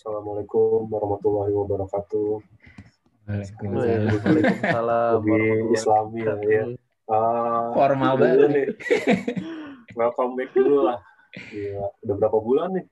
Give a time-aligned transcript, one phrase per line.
[0.00, 2.40] Assalamualaikum warahmatullahi wabarakatuh.
[3.28, 5.20] Waalaikumsalam.
[5.20, 6.34] Warahmatullahi Islami ya.
[6.40, 6.64] ya.
[7.04, 8.48] Ah, Formal banget.
[8.48, 8.66] nih.
[9.92, 11.04] Welcome back dulu lah.
[11.52, 12.84] Gila, udah berapa bulan nih?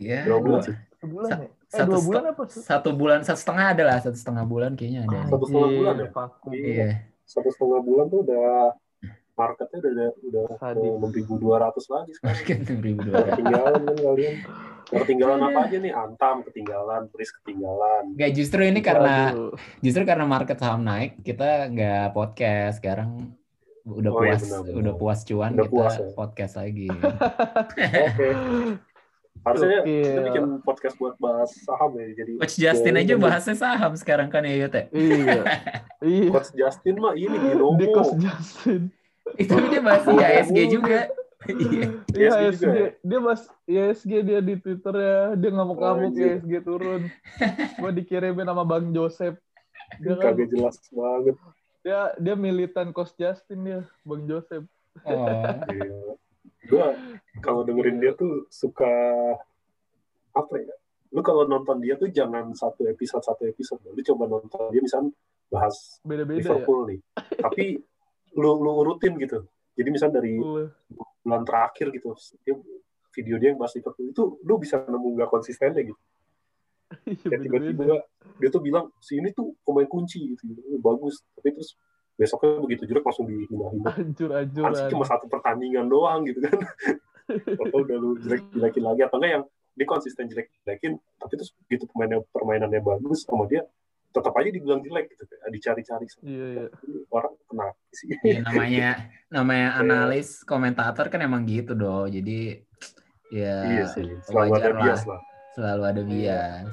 [0.00, 0.20] Iya.
[0.32, 0.76] Berapa bulan dua- sih?
[0.80, 1.44] Satu bulan ya?
[1.44, 2.42] Eh satu dua bulan apa?
[2.48, 5.28] Satu bulan, satu setengah ada lah, satu setengah bulan kayaknya ada.
[5.28, 6.08] Satu setengah bulan ya?
[6.08, 6.50] Vakum.
[6.56, 6.90] Iya.
[7.28, 8.48] Satu setengah bulan tuh udah
[9.36, 12.64] marketnya udah udah enam ribu dua ratus lagi sekarang.
[12.64, 13.28] Enam ribu dua ratus.
[13.36, 14.36] Ketinggalan kan kalian.
[14.92, 15.90] Ketinggalan apa aja nih?
[15.90, 18.12] Antam ketinggalan, Pris ketinggalan.
[18.12, 19.32] Gak justru ini karena
[19.80, 23.32] justru karena market saham naik, kita nggak podcast sekarang
[23.82, 24.76] udah Oh, iya, puas, benar, benar.
[24.78, 26.06] udah puas cuan Udah kita puas, ya.
[26.14, 26.86] podcast lagi.
[27.66, 27.86] Oke.
[29.42, 30.04] Harusnya Gokil.
[30.06, 32.06] kita bikin podcast buat bahas saham ya.
[32.14, 34.86] Jadi Coach Justin Ya, aja jadi- bahasnya saham sekarang kan ya Yute.
[34.92, 35.42] Iya.
[36.02, 36.30] Iya.
[36.30, 37.78] Coach Justin mah ini binomo.
[37.78, 38.90] Di Coach Justin.
[39.34, 41.06] Itu dia bahas IHSG juga.
[41.46, 42.01] Iya.
[42.12, 42.90] Iya, ISG juga ya?
[43.00, 45.20] Dia mas ISG dia di Twitter ya.
[45.36, 46.38] Dia ngamuk-ngamuk Anjir.
[46.38, 47.02] ISG turun.
[47.80, 49.36] Gua dikirimin sama Bang Joseph.
[50.00, 51.36] Dia kan Kagak jelas banget.
[51.82, 54.64] dia dia militan Coach Justin dia, Bang Joseph.
[55.04, 55.26] Oh.
[55.72, 56.14] Iya.
[56.70, 56.86] Gua
[57.42, 58.92] kalau dengerin dia tuh suka
[60.32, 60.74] apa ya?
[61.12, 63.82] Lu kalau nonton dia tuh jangan satu episode satu episode.
[63.84, 65.12] Lu coba nonton dia misalnya
[65.52, 66.56] bahas Beda-beda ya.
[66.56, 67.00] Liverpool nih.
[67.18, 67.64] Tapi
[68.38, 69.44] lu lu urutin gitu.
[69.72, 70.36] Jadi misalnya dari
[71.22, 72.12] bulan terakhir gitu,
[72.44, 72.54] dia,
[73.16, 76.00] video dia yang bahas Liverpool itu lu bisa nemu gak konsistennya gitu.
[77.24, 77.36] Beda-beda.
[77.48, 77.96] tiba-tiba
[78.36, 80.44] dia tuh bilang si ini tuh pemain kunci gitu,
[80.80, 81.24] bagus.
[81.36, 81.76] Tapi terus
[82.16, 83.90] besoknya begitu jelek langsung dihina-hina.
[83.96, 84.66] Hancur-hancuran.
[84.68, 86.52] Kan sih cuma satu pertandingan doang gitu kan.
[87.64, 92.28] Atau udah lu jelek-jelekin lagi atau enggak yang dia konsisten jelek-jelekin tapi terus gitu permainannya
[92.28, 93.64] permainannya bagus sama dia
[94.12, 96.66] tetap aja dibilang jelek gitu kayak dicari-cari Iya, iya.
[96.82, 98.88] Ini orang kenapa sih Ya, namanya
[99.28, 99.80] namanya Iya.
[99.82, 102.04] analis komentator kan emang gitu doh.
[102.06, 102.60] Jadi
[103.28, 105.20] ya iya sih selalu ada bias lah
[105.52, 106.72] Selalu ada bias.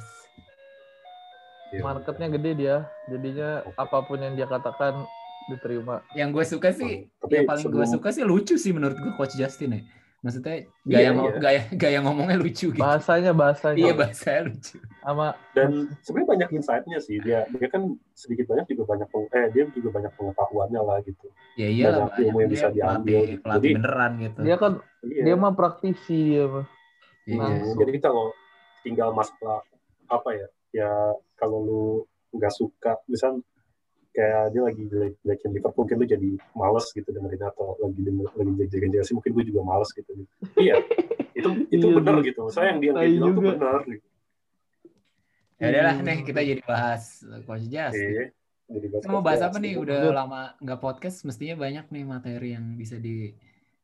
[1.70, 1.82] Iya.
[1.82, 2.76] Marketnya gede dia.
[3.08, 5.06] Jadinya apa pun yang dia katakan
[5.48, 6.02] diterima.
[6.14, 9.14] Yang gue suka sih, Tapi yang paling gue sebelum- suka sih lucu sih menurut gue
[9.14, 9.82] Coach Justin ya.
[10.20, 11.40] Maksudnya Iya, gaya ngo- iya.
[11.40, 12.76] gaya gaya ngomongnya lucu gitu.
[12.78, 13.80] Bahasanya bahasanya.
[13.80, 14.76] Iya bahasanya lucu.
[15.00, 15.70] Sama dan
[16.02, 17.82] sebenarnya banyak insight-nya sih dia dia kan
[18.14, 22.20] sedikit banyak juga banyak peng- eh dia juga banyak pengetahuannya lah gitu Ya iyalah Banyak
[22.22, 23.42] ilmu yang dia bisa diambil pelatih, gitu.
[23.42, 24.40] pelatih Jadi- beneran gitu.
[24.42, 24.72] dia kan
[25.02, 26.66] iya dia mah praktisi dia mah.
[27.24, 27.40] Iya.
[27.40, 27.78] langsung.
[27.80, 28.26] jadi kalau
[28.80, 29.60] tinggal masalah
[30.08, 30.92] apa ya ya
[31.34, 31.84] kalau lu
[32.32, 33.40] nggak suka misal
[34.20, 38.52] kayak dia lagi jelek jelekin Liverpool mungkin lu jadi males gitu dengerin atau lagi lagi
[38.52, 40.12] jelek jelekin Chelsea mungkin gue juga males gitu
[40.58, 40.76] iya
[41.32, 42.28] itu itu Iya, benar iya.
[42.28, 43.50] gitu saya yang dia yang bilang juga.
[43.54, 44.08] benar gitu.
[45.56, 46.06] Ya udahlah Hmm.
[46.06, 47.04] nih kita jadi bahas
[47.44, 48.10] Coach Justin.
[48.10, 48.26] iya
[48.70, 49.74] jadi bahas Kita mau bahas apa nih?
[49.76, 50.16] Udah Udah.
[50.16, 53.32] lama nggak podcast, mestinya banyak nih materi yang bisa di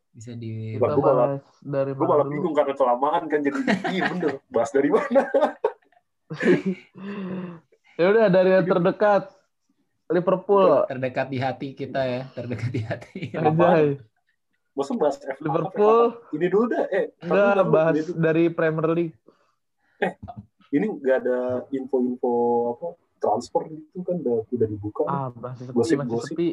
[0.10, 3.60] bisa di gua malah- dari gue mana malah bingung karena kelamaan kan jadi
[3.90, 5.28] iya bener bahas dari mana
[7.96, 9.35] Ya udah dari yang terdekat
[10.08, 10.86] Liverpool.
[10.86, 13.20] terdekat di hati kita ya, terdekat di hati.
[13.34, 13.98] Anjay.
[14.72, 18.20] masa bahas F Liverpool ini dulu dah eh dulu, bahas dulu.
[18.20, 19.16] dari Premier League.
[20.70, 21.40] ini nggak ada
[21.72, 22.32] info-info
[22.76, 26.28] apa transfer itu kan udah udah dibuka Ah, masih sepi, Gosip, masih gosip.
[26.28, 26.50] sepi,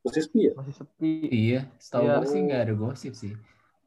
[0.00, 1.12] masih sepi ya masih sepi.
[1.26, 2.14] Iya, setahu Iya.
[2.14, 3.32] gue sih nggak ada gosip sih.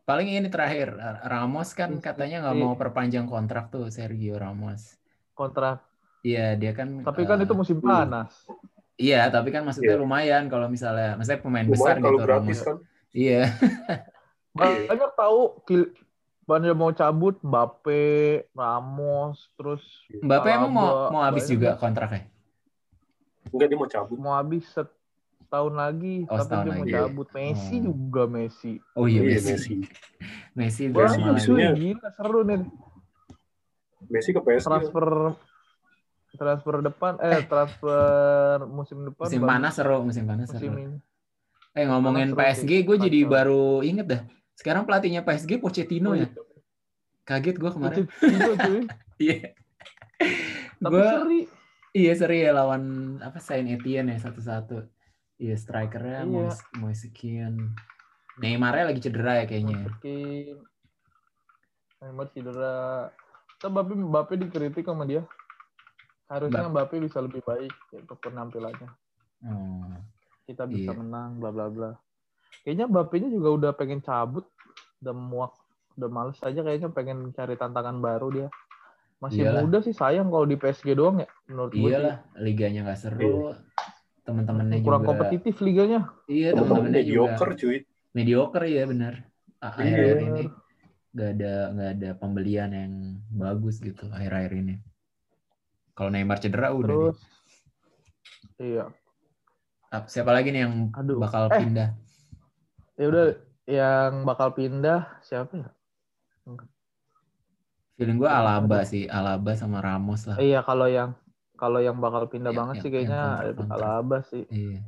[0.03, 2.63] Paling ini terakhir, Ramos kan Iya, katanya nggak iya.
[2.67, 4.99] mau perpanjang kontrak tuh Sergio Ramos.
[5.31, 5.79] Kontrak.
[6.19, 6.99] Iya, dia kan.
[6.99, 8.43] Tapi kan eh, itu musim panas.
[8.43, 10.01] Iya, tapi kan maksudnya Iya.
[10.01, 12.77] lumayan kalau misalnya, maksudnya pemain besar lumayan kalau gitu gratis kan
[13.15, 13.41] Iya,
[14.53, 15.39] Banyak tahu
[16.43, 18.03] banyak mau cabut Mbappe,
[18.51, 21.79] Ramos, terus Mbappe emang mau Alaba, mau habis juga deh.
[21.79, 22.27] kontraknya.
[23.45, 26.93] enggak dia mau cabut mau habis setahun lagi, Oh, tapi setahun dia mau lagi.
[26.95, 27.27] cabut.
[27.31, 27.81] Messi Oh.
[27.85, 28.73] juga Messi.
[28.93, 29.73] Oh iya, Iya, Messi.
[30.53, 32.61] Messi Messi Messi gila seru nih
[34.05, 35.05] Messi ke PSG transfer
[36.33, 40.79] transfer depan eh transfer musim depan Musim panas seru, musim panas musim seru.
[40.79, 40.97] ini.
[41.71, 44.21] Eh ngomongin Panas PSG, gue jadi baru inget dah.
[44.53, 46.29] Sekarang pelatihnya PSG Pochettino Oh, ya.
[47.23, 48.03] Kaget gue kemarin.
[49.15, 49.53] Iya.
[50.77, 51.45] Tapi Gue
[51.93, 52.83] iya seri ya lawan
[53.19, 54.85] apa Saint Etienne ya satu-satu.
[55.37, 56.57] Iya strikernya mau Iya.
[56.77, 57.73] mau sekian.
[58.35, 59.81] Neymarnya lagi cedera ya kayaknya.
[59.83, 60.57] Masukin.
[61.99, 62.75] Neymar cedera.
[63.63, 65.23] Mbappe, Mbappe dikritik sama dia.
[66.27, 68.89] Harusnya Mbappe bisa lebih baik untuk penampilannya.
[69.43, 69.91] Oh.
[70.43, 70.97] Kita bisa Iya.
[70.97, 71.91] menang, bla bla bla.
[72.63, 74.47] Kayaknya Mbappe-nya juga udah pengen cabut,
[74.99, 75.53] udah muak,
[75.95, 78.47] udah males aja kayaknya pengen cari tantangan baru dia.
[79.19, 79.61] Masih Iyalah.
[79.63, 81.79] muda sih sayang kalau di PSG doang ya menurut gue.
[81.79, 81.87] sih.
[81.89, 83.55] Iyalah, liganya nggak seru.
[84.23, 85.99] Teman-temannya juga Kurang kompetitif liganya.
[86.25, 87.77] Iya, teman-teman teman-temannya juga mediocre cuy
[88.13, 89.13] mediocre ya benar.
[89.59, 89.95] Ah, Iya.
[89.95, 90.43] Akhir-akhir ini.
[91.13, 92.93] nggak ada nggak ada pembelian yang
[93.29, 94.75] bagus gitu akhir-akhir ini.
[95.93, 96.87] Kalau Neymar cedera udah.
[96.87, 97.17] Terus
[98.57, 98.73] nih.
[98.73, 98.85] iya.
[99.87, 101.21] Ap- Siapa lagi nih yang Aduh.
[101.21, 101.59] bakal Eh.
[101.59, 101.89] pindah?
[102.93, 103.25] Ya udah
[103.65, 105.69] yang bakal pindah siapa ya?
[107.93, 110.37] Feeling gue Alaba sih, Alaba sama Ramos lah.
[110.37, 111.13] Iya kalau yang
[111.53, 113.21] kalau yang bakal pindah Yang- banget yang- sih kayaknya.
[113.69, 114.43] Alaba sih.
[114.49, 114.81] Iya.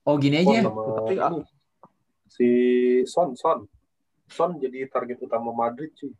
[0.00, 0.58] Oh gini Oh, aja.
[0.64, 1.32] sama Tapi, ah.
[2.26, 2.48] si
[3.04, 3.66] Son Son
[4.26, 6.14] Son jadi target utama Madrid cuy.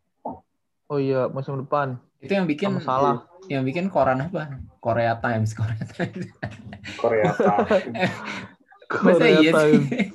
[0.85, 3.15] Oh iya musim depan Itu yang bikin sama Salah.
[3.49, 4.61] yang bikin koran apa?
[4.77, 6.25] Korea Times, Korea Times.
[6.95, 7.93] Korea Time.
[8.91, 9.81] Masa Korea iya sih?
[9.81, 10.13] Times.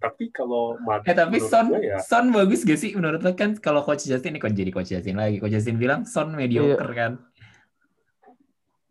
[0.00, 3.36] Tapi kalau Eh Madrid tapi menurut Son gue ya Son bagus gak sih menurut lo
[3.36, 5.36] kan kalau coach Justin ini kok jadi coach Justin lagi.
[5.36, 7.20] Coach Justin bilang Son mediocre kan.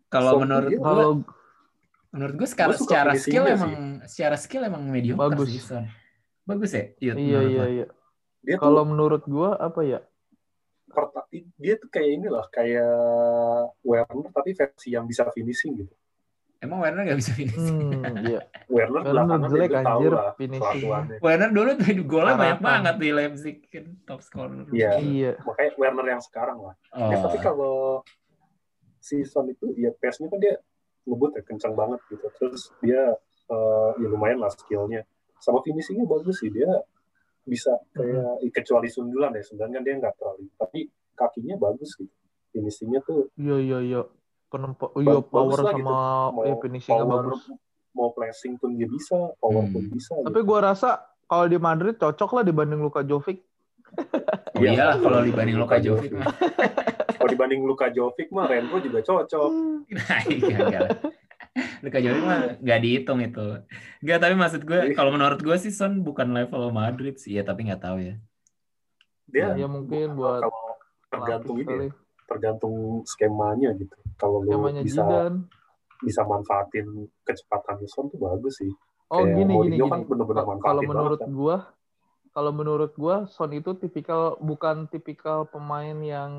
[0.06, 1.08] Kalau Son menurut Kalau
[2.10, 3.54] menurut gua secara secara skill sih.
[3.54, 3.72] emang
[4.06, 5.48] secara skill emang mediocre Bagus.
[5.50, 5.84] sih Son.
[6.46, 6.84] Bagus ya?
[7.00, 7.86] Yud, iya iya iya.
[8.40, 9.98] dia tuh Kalau menurut gua apa ya?
[11.56, 12.94] Dia tuh kayak inilah kayak
[13.86, 15.94] Werner tapi versi yang bisa finishing gitu.
[16.60, 17.56] Emang Werner gak bisa finish?
[17.56, 18.44] Hmm, iya.
[18.68, 20.60] Werner belakangan jelek, dia tahu anjir, lah finishing.
[20.60, 21.18] kelakuannya.
[21.24, 24.68] Werner dulu tuh golnya banyak banget di Leipzig kan top scorer.
[24.68, 24.90] Iya.
[25.00, 25.32] Iya.
[25.40, 26.76] Makanya Werner yang sekarang lah.
[26.92, 27.08] Oh.
[27.08, 28.04] Ya, tapi kalau
[29.00, 30.60] si Son itu ya pace-nya kan dia
[31.08, 32.28] ngebut ya kencang banget gitu.
[32.36, 33.16] Terus dia
[33.48, 35.08] eh, ya lumayan lah skillnya.
[35.40, 36.68] Sama finishingnya bagus sih dia
[37.42, 40.80] bisa kayak kecuali sundulan ya sebenarnya dia nggak terlalu tapi
[41.12, 42.12] kakinya bagus gitu.
[42.50, 44.00] Finishingnya tuh Iya iya iya.
[44.46, 45.94] Penempa, iya Bagus power sama gitu.
[46.34, 47.42] Mau ya finishingnya power bagus.
[47.90, 49.72] mau flashing pun dia bisa, power Hmm.
[49.72, 50.14] pun bisa.
[50.20, 53.38] Tapi gua rasa kalau di Madrid cocok lah dibanding Luka Jovic.
[54.52, 56.10] Oh iya lah kalau dibanding Luka Jovic.
[57.10, 59.50] Kalau dibanding Luka Jovic mah Renko juga cocok.
[59.90, 60.88] Nah, iya, lah.
[61.82, 63.46] Luka Jovic mah nggak dihitung itu.
[64.04, 67.66] Enggak, tapi maksud gue kalau menurut gue sih Son bukan level Madrid sih ya, tapi
[67.66, 68.14] nggak tahu ya.
[69.30, 70.78] Dia Ya mungkin buat kalau
[71.10, 71.90] tergantung ini ya,
[72.30, 73.94] tergantung skemanya gitu.
[74.14, 75.38] Kalau lu bisa Zidane.
[76.00, 76.86] bisa manfaatin
[77.26, 78.70] kecepatannya Son tuh bagus sih.
[79.10, 79.90] Oh Kayak gini gini Mourinho gini.
[79.90, 81.30] kan Kalau menurut kan.
[81.34, 81.56] gua,
[82.30, 86.32] kalau menurut gua Son itu tipikal bukan tipikal pemain yang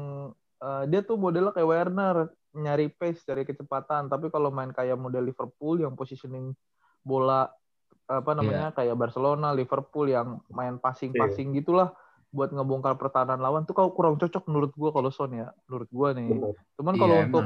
[0.63, 2.17] eh, dia tuh modelnya kayak Werner
[2.55, 4.11] nyari pace dari kecepatan.
[4.11, 6.51] Tapi kalau main kayak model Liverpool yang positioning
[7.01, 7.49] bola
[8.11, 11.95] apa namanya kayak Barcelona, Liverpool yang main passing-passing gitulah
[12.31, 15.51] buat ngebongkar pertahanan lawan tuh kau kurang cocok menurut gua kalau Son ya.
[15.67, 16.39] Menurut gua nih.
[16.75, 17.45] Cuman kalau Iya, untuk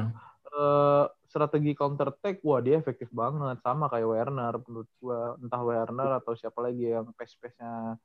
[0.56, 6.10] eh, strategi counter attack, wah dia efektif banget sama kayak Werner menurut gua entah Werner
[6.18, 7.98] atau siapa lagi yang pace pace nya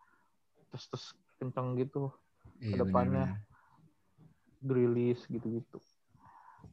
[0.70, 1.06] terus terus
[1.38, 2.14] kenceng gitu,
[2.62, 3.26] Iya, ke depannya.
[3.30, 3.50] benar-benar.
[4.62, 5.82] Grealish gitu-gitu.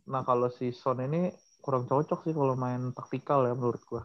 [0.08, 1.28] Nah kalau si Son ini
[1.60, 4.02] kurang cocok sih kalau main taktikal ya menurut gua.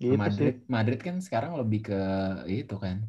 [0.00, 2.00] Gitu Madrid sih, Madrid kan sekarang lebih ke
[2.48, 3.04] itu kan.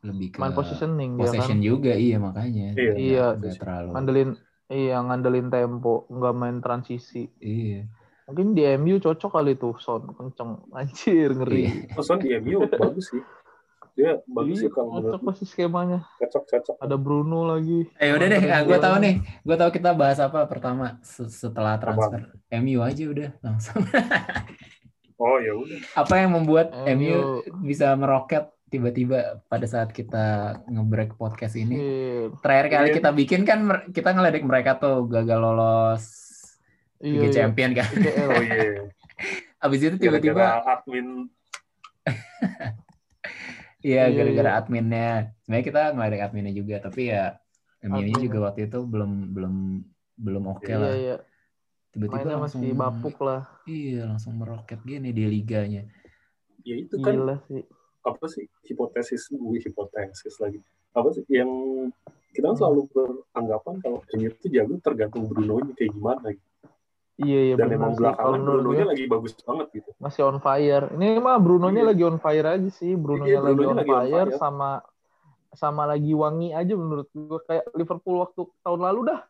[0.00, 2.72] Lebih ke main positioning kan, possession juga iya makanya.
[2.72, 2.94] Iya.
[2.96, 3.26] Iya.
[3.36, 3.88] Nggak terlalu.
[3.92, 4.30] ngandelin
[4.72, 7.28] iya ngandelin tempo, nggak main transisi.
[7.44, 7.84] Iya.
[8.24, 11.36] Mungkin di MU cocok kali tuh Son kenceng, anjir Iya.
[11.36, 11.64] ngeri.
[11.92, 13.20] Oh, Son di MU bagus sih.
[13.94, 16.02] Dia bagus Iya, sih kalau cocok pasti skemanya.
[16.18, 16.76] cocok cocok.
[16.78, 17.86] Ada Bruno lagi.
[17.94, 18.82] Eh udah deh, Mandarin gue gua.
[18.82, 19.14] tahu nih.
[19.40, 22.26] Gue tahu kita bahas apa pertama se- setelah transfer.
[22.52, 23.82] MU aja udah langsung.
[25.14, 25.78] Oh ya udah.
[25.94, 26.90] apa yang membuat MU.
[26.90, 27.18] MU
[27.62, 30.24] bisa meroket tiba-tiba pada saat kita
[30.66, 31.70] nge-break podcast ini?
[31.72, 32.96] Iya, Terakhir kali Iya.
[32.98, 36.02] kita bikin kan kita ngeledek mereka tuh gagal lolos
[36.98, 37.32] Liga iya, iya.
[37.32, 37.88] Champion kan.
[38.26, 38.90] Oh iya.
[39.64, 41.30] Abis itu tiba-tiba admin
[43.84, 44.58] Iya, Iya, gara-gara iya.
[44.58, 45.08] adminnya.
[45.44, 47.36] Sebenarnya kita ngeledek adminnya juga, tapi ya
[47.78, 48.24] MU-nya Adminnya.
[48.24, 49.54] juga waktu itu belum belum
[50.16, 50.92] belum oke Iya, lah.
[50.96, 51.16] iya.
[51.92, 53.42] Tiba-tiba Mainnya langsung masih bapuk lah.
[53.64, 55.84] Iya, langsung meroket gini di liganya.
[56.64, 57.60] ya itu kan Gila sih.
[58.00, 60.56] apa sih hipotesis gue hipotesis lagi
[60.90, 61.48] apa sih yang
[62.32, 66.48] kita kan selalu beranggapan kalau MU itu jago tergantung Bruno nya kayak gimana gitu.
[67.14, 70.22] Iya, iya dan benar emang belakangan menurut Bruno gue nya lagi bagus banget gitu masih
[70.24, 70.84] on fire.
[70.90, 71.88] Ini mah Bruno-nya Iya.
[71.88, 72.92] lagi on fire aja sih.
[72.94, 74.30] Bruno-nya Iya, lagi, Bruno-nya on, lagi on fire, fire.
[74.36, 74.70] sama
[75.52, 79.20] sama lagi wangi aja menurut gue kayak Liverpool waktu tahun lalu dah.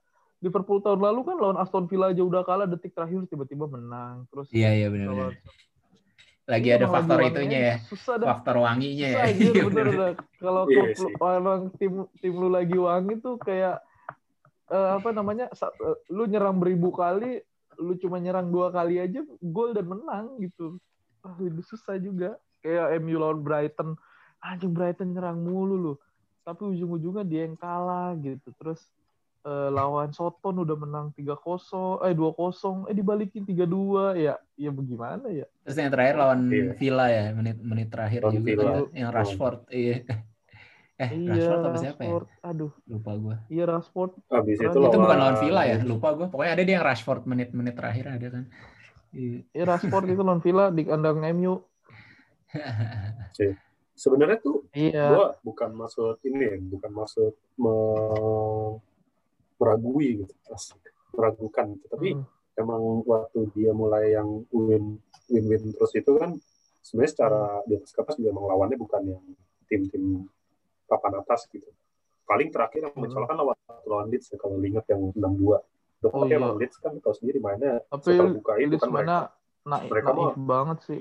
[0.40, 4.24] Liverpool tahun lalu kan lawan Aston Villa aja udah kalah detik terakhir tiba-tiba menang.
[4.28, 5.36] Terus Iya, iya benar-benar.
[5.36, 5.52] lawan-
[6.44, 7.76] Lagi Iya, ada faktor lagi itunya wanginya ya.
[7.88, 8.26] Susah dah.
[8.30, 9.16] Faktor wanginya ya.
[9.16, 9.96] Susah anjir, Iya, bener bener.
[9.96, 10.12] dah.
[10.36, 10.82] Kalau Iya
[11.18, 13.76] orang tim tim lu lagi wangi tuh kayak
[14.66, 15.48] eh, apa namanya?
[15.52, 17.40] sa- eh, lu nyerang beribu kali,
[17.76, 20.78] lu cuma nyerang dua kali aja gol dan menang gitu.
[21.20, 22.36] Ah, itu susah juga.
[22.60, 23.96] Kayak MU lawan Brighton.
[24.38, 25.92] Anjing Brighton nyerang mulu lu.
[26.44, 28.52] Tapi ujung-ujungnya dia yang kalah gitu.
[28.60, 28.80] Terus
[29.42, 34.34] eh, lawan Soton udah menang 3-0, eh 2-0, eh dibalikin 3-2 ya.
[34.56, 35.44] Ya bagaimana ya?
[35.64, 36.72] Terus yang terakhir lawan Iya.
[36.76, 38.72] Villa ya, menit menit terakhir Lawan juga Villa.
[38.92, 39.58] yang Rashford.
[39.68, 39.96] Iya.
[40.94, 42.06] Eh, Iya, Rashford apa siapa ya?
[42.06, 42.26] Rashford.
[42.46, 43.36] Aduh, Lupa gue.
[43.50, 44.12] iya Rashford.
[44.30, 45.76] Habis Itu itu, bukan lawan Villa ya?
[45.82, 46.26] Lupa gue.
[46.30, 48.44] Pokoknya ada dia yang Rashford menit-menit terakhir ada kan.
[49.10, 49.38] Iya.
[49.50, 51.54] Iya Rashford itu lawan Villa di kandang MU.
[53.94, 55.06] Sebenarnya tuh Iya.
[55.10, 58.78] gua bukan maksud ini ya, bukan maksud me-
[59.54, 60.34] meragui gitu,
[61.14, 61.86] meragukan gitu.
[61.90, 62.26] Tapi Hmm.
[62.54, 66.34] emang waktu dia mulai yang win win win terus itu kan
[66.82, 69.22] sebenarnya secara di atas kertas juga emang lawannya bukan yang
[69.66, 70.26] tim-tim
[70.94, 71.66] papan atas gitu.
[72.24, 73.02] Paling terakhir yang Hmm.
[73.02, 75.58] mencolokkan lawan lawan Leeds ya, kalau ingat yang 6-2.
[76.00, 76.38] Udah Oh, iya.
[76.38, 79.04] lawan Leeds kan tahu sendiri mainnya Tapi seterbuka itu Leeds kan mereka.
[79.04, 79.16] mana
[79.66, 81.00] naif, Mereka naif mah- banget sih.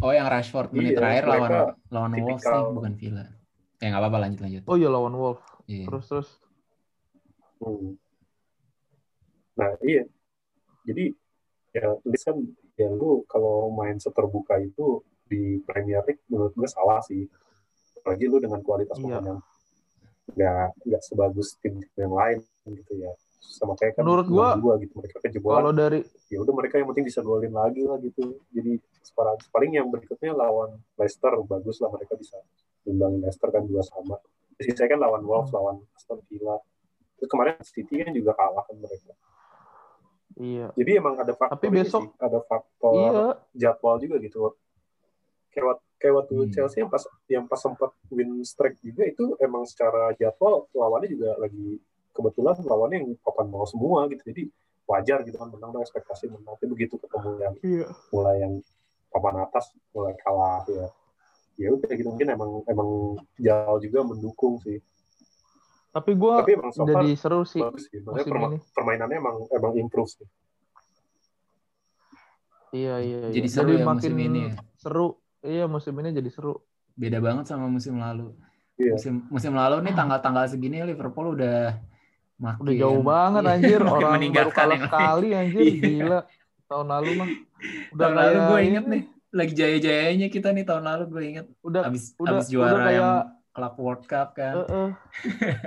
[0.00, 1.50] Oh, yang Rashford menit Iya, terakhir lawan
[1.86, 3.24] lawan Wolves nih, bukan Villa.
[3.76, 4.62] Ya nggak apa-apa lanjut lanjut.
[4.64, 5.40] Oh iya lawan Wolf.
[5.66, 5.84] Iya.
[5.86, 6.28] Terus terus.
[7.58, 7.96] Hmm.
[9.54, 10.04] Nah iya,
[10.82, 11.12] jadi
[11.70, 12.36] ya Leeds kan
[12.74, 17.28] ya lu kalau main seterbuka itu di Premier League menurut gue salah sih.
[18.00, 19.20] Apalagi lu dengan kualitas Iya.
[19.20, 19.38] pemain yang
[20.30, 23.12] nggak nggak sebagus tim yang lain gitu ya.
[23.40, 25.58] Sama kayak kan Menurut gua, gua gitu mereka kejebolan.
[25.58, 28.38] Kalau dari Ya udah mereka yang penting bisa golin lagi lah gitu.
[28.54, 32.38] Jadi sepaling, paling yang berikutnya lawan Leicester bagus lah mereka bisa
[32.86, 34.16] imbangin Leicester kan dua sama.
[34.54, 35.56] Sisi saya kan lawan Wolves, Hmm.
[35.58, 36.60] lawan Aston Villa.
[37.18, 39.12] Terus kemarin City kan juga kalah kan mereka.
[40.38, 40.70] iya.
[40.72, 43.24] Jadi emang ada faktor Tapi besok- sih, ada faktor Iya.
[43.52, 44.54] jadwal juga gitu.
[45.50, 46.48] Kayak, kayak waktu Hmm.
[46.48, 51.36] Chelsea yang pas yang pas sempat win streak juga itu emang secara jadwal lawannya juga
[51.36, 51.76] lagi
[52.10, 54.24] kebetulan lawannya yang papan bawah semua gitu.
[54.24, 54.48] Jadi
[54.88, 56.56] wajar gitu kan menang dengan ekspektasi menang.
[56.56, 57.86] Tapi begitu ketemu yang Iya.
[58.10, 58.52] mulai yang
[59.12, 60.88] papan atas mulai kalah ya.
[61.60, 62.88] Ya udah gitu mungkin emang emang
[63.36, 64.80] jadwal juga mendukung sih.
[65.90, 68.00] Tapi gue Tapi emang so jadi seru sih bagus sih.
[68.00, 68.58] Perma- ini.
[68.72, 70.26] permainannya emang emang improve sih.
[72.70, 73.18] Iya iya.
[73.26, 73.34] iya.
[73.34, 74.42] Jadi seru ya makin musim ini.
[74.78, 75.18] Seru.
[75.40, 76.60] Iya musim ini jadi seru.
[76.94, 78.36] Beda banget sama musim lalu.
[78.76, 78.96] Iya.
[78.96, 81.76] Musim musim lalu nih tanggal-tanggal segini Liverpool udah
[82.40, 83.80] makin Udah jauh banget anjir.
[83.80, 85.60] Iya, makin Orang baru meninggalkan kalah sekali anjir.
[85.64, 85.80] Iya.
[85.80, 86.20] Gila.
[86.68, 87.28] Tahun lalu mah.
[87.92, 88.92] Udah Tahun lalu gue inget ini.
[88.92, 92.80] nih lagi jaya-jayanya kita nih tahun lalu gue inget Udah abis udah abis juara udah
[92.82, 93.14] kayak yang
[93.54, 94.54] Club World Cup kan.
[94.58, 94.90] eh, eh.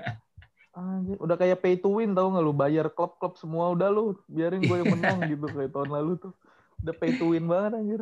[0.73, 4.57] Anjir, udah kayak pay to win tau nggak lu bayar klub-klub semua udah lu biarin
[4.65, 6.33] gue yang menang gitu kayak tahun lalu tuh
[6.81, 8.01] udah pay to win banget anjir.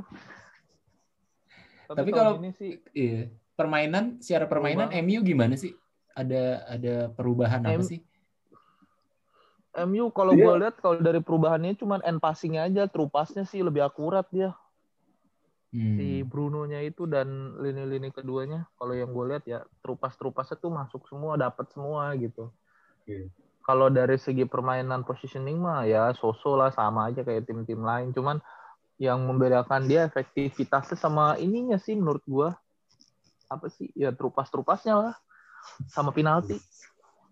[1.92, 3.28] Tapi, Tapi kalau- ini sih Iya.
[3.52, 5.04] Permainan secara permainan banget.
[5.06, 5.76] MU gimana sih?
[6.12, 8.00] Ada ada perubahan apa M- sih?
[9.72, 10.44] MU kalau Iya.
[10.44, 14.52] gue lihat kalau dari perubahannya cuman end passingnya aja, true pass-nya sih lebih akurat dia.
[15.72, 15.96] Hmm.
[15.96, 20.52] Si Bruno-nya itu dan lini-lini keduanya kalau yang gue lihat ya true pass true pass
[20.52, 22.52] tuh masuk semua, dapat semua gitu.
[23.08, 23.32] Iya.
[23.64, 28.44] Kalau dari segi permainan positioning mah ya so-so lah sama aja kayak tim-tim lain, cuman
[29.02, 32.54] yang membedakan dia efektivitasnya sama ininya sih menurut gua
[33.50, 35.16] apa sih ya pass-nya lah
[35.90, 36.62] sama penalti.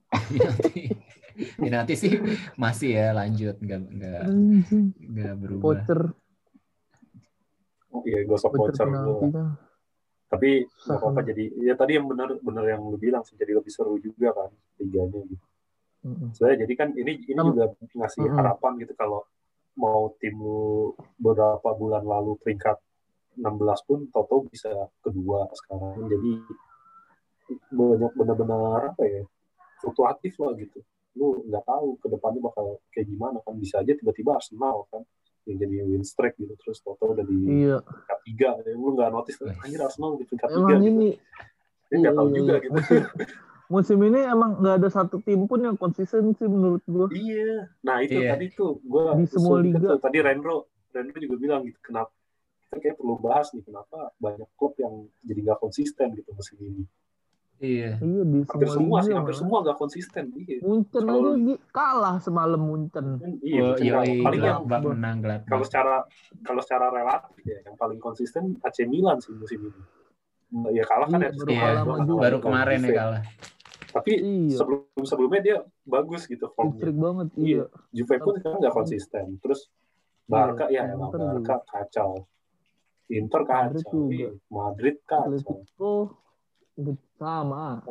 [0.09, 0.89] Penalti.
[1.39, 2.19] Penalti sih
[2.59, 4.23] masih ya lanjut nggak nggak
[5.07, 5.61] nggak berubah.
[5.63, 6.01] Voucher,
[8.05, 9.45] Iya, gosok voucher penaltinya.
[10.29, 13.71] Tapi nggak apa-apa jadi ya tadi yang benar benar yang lu bilang sih jadi lebih
[13.73, 15.45] seru juga kan liganya gitu.
[16.05, 16.29] Mm-mm.
[16.35, 19.25] Sebenarnya jadi kan ini ini juga ngasih harapan gitu kalau
[19.79, 22.75] mau tim lu beberapa bulan lalu peringkat
[23.39, 26.11] 16 pun Toto bisa kedua sekarang.
[26.11, 26.31] Jadi
[27.71, 29.23] banyak benar-benar apa ya
[29.79, 30.83] fluktuatif lah gitu.
[31.15, 33.55] Lu nggak tahu ke depannya bakal kayak gimana kan.
[33.55, 35.07] Bisa aja tiba-tiba Arsenal kan
[35.47, 36.51] yang jadi win streak gitu.
[36.59, 38.49] Terus Toto udah di Iya, peringkat tiga.
[38.67, 40.91] Ya lu nggak notice anjir Arsenal di peringkat tiga gitu.
[40.91, 41.09] Ini
[41.89, 42.61] dia nggak tahu iya, juga iya.
[42.61, 42.77] gitu
[43.69, 47.05] musim, ini emang nggak ada satu tim pun yang konsisten sih menurut gua.
[47.11, 48.33] iya nah itu Iya.
[48.33, 49.93] tadi tuh gue Di semua liga.
[49.95, 52.09] tadi Renro Renro juga bilang gitu kenapa
[52.59, 56.83] kita kayak perlu bahas nih kenapa banyak klub yang jadi nggak konsisten gitu musim ini
[57.59, 57.99] Iya.
[57.99, 61.55] Iya di hampir semua, semua liga sih hampir semua nggak konsisten iya Munchen Kalau- aja
[61.69, 63.05] kalah semalam Munchen.
[63.39, 65.95] Iya Oh, yoi, kalau- paling yang menang kalau secara
[66.41, 69.81] kalau secara relatif ya yang paling konsisten AC Milan sih musim ini
[70.71, 72.17] ya kalah kan Iya, ya baru Iya, kalah Juve.
[72.17, 73.21] baru kemarin ya kalah.
[73.89, 77.27] Tapi Iya, sebelum sebelumnya dia bagus gitu formnya listrik banget.
[77.35, 77.45] Iya.
[77.45, 77.63] Iya.
[77.89, 79.25] Juve pun sekarang nggak konsisten.
[79.41, 79.59] Terus
[80.29, 81.11] Barca ya Inter emang.
[81.11, 82.11] Barca kacau.
[83.09, 83.89] Inter Madrid kacau.
[83.89, 84.13] juga.
[84.13, 84.29] Iya.
[84.53, 85.29] Madrid kacau.
[85.33, 85.91] Atletico
[87.17, 87.81] sama.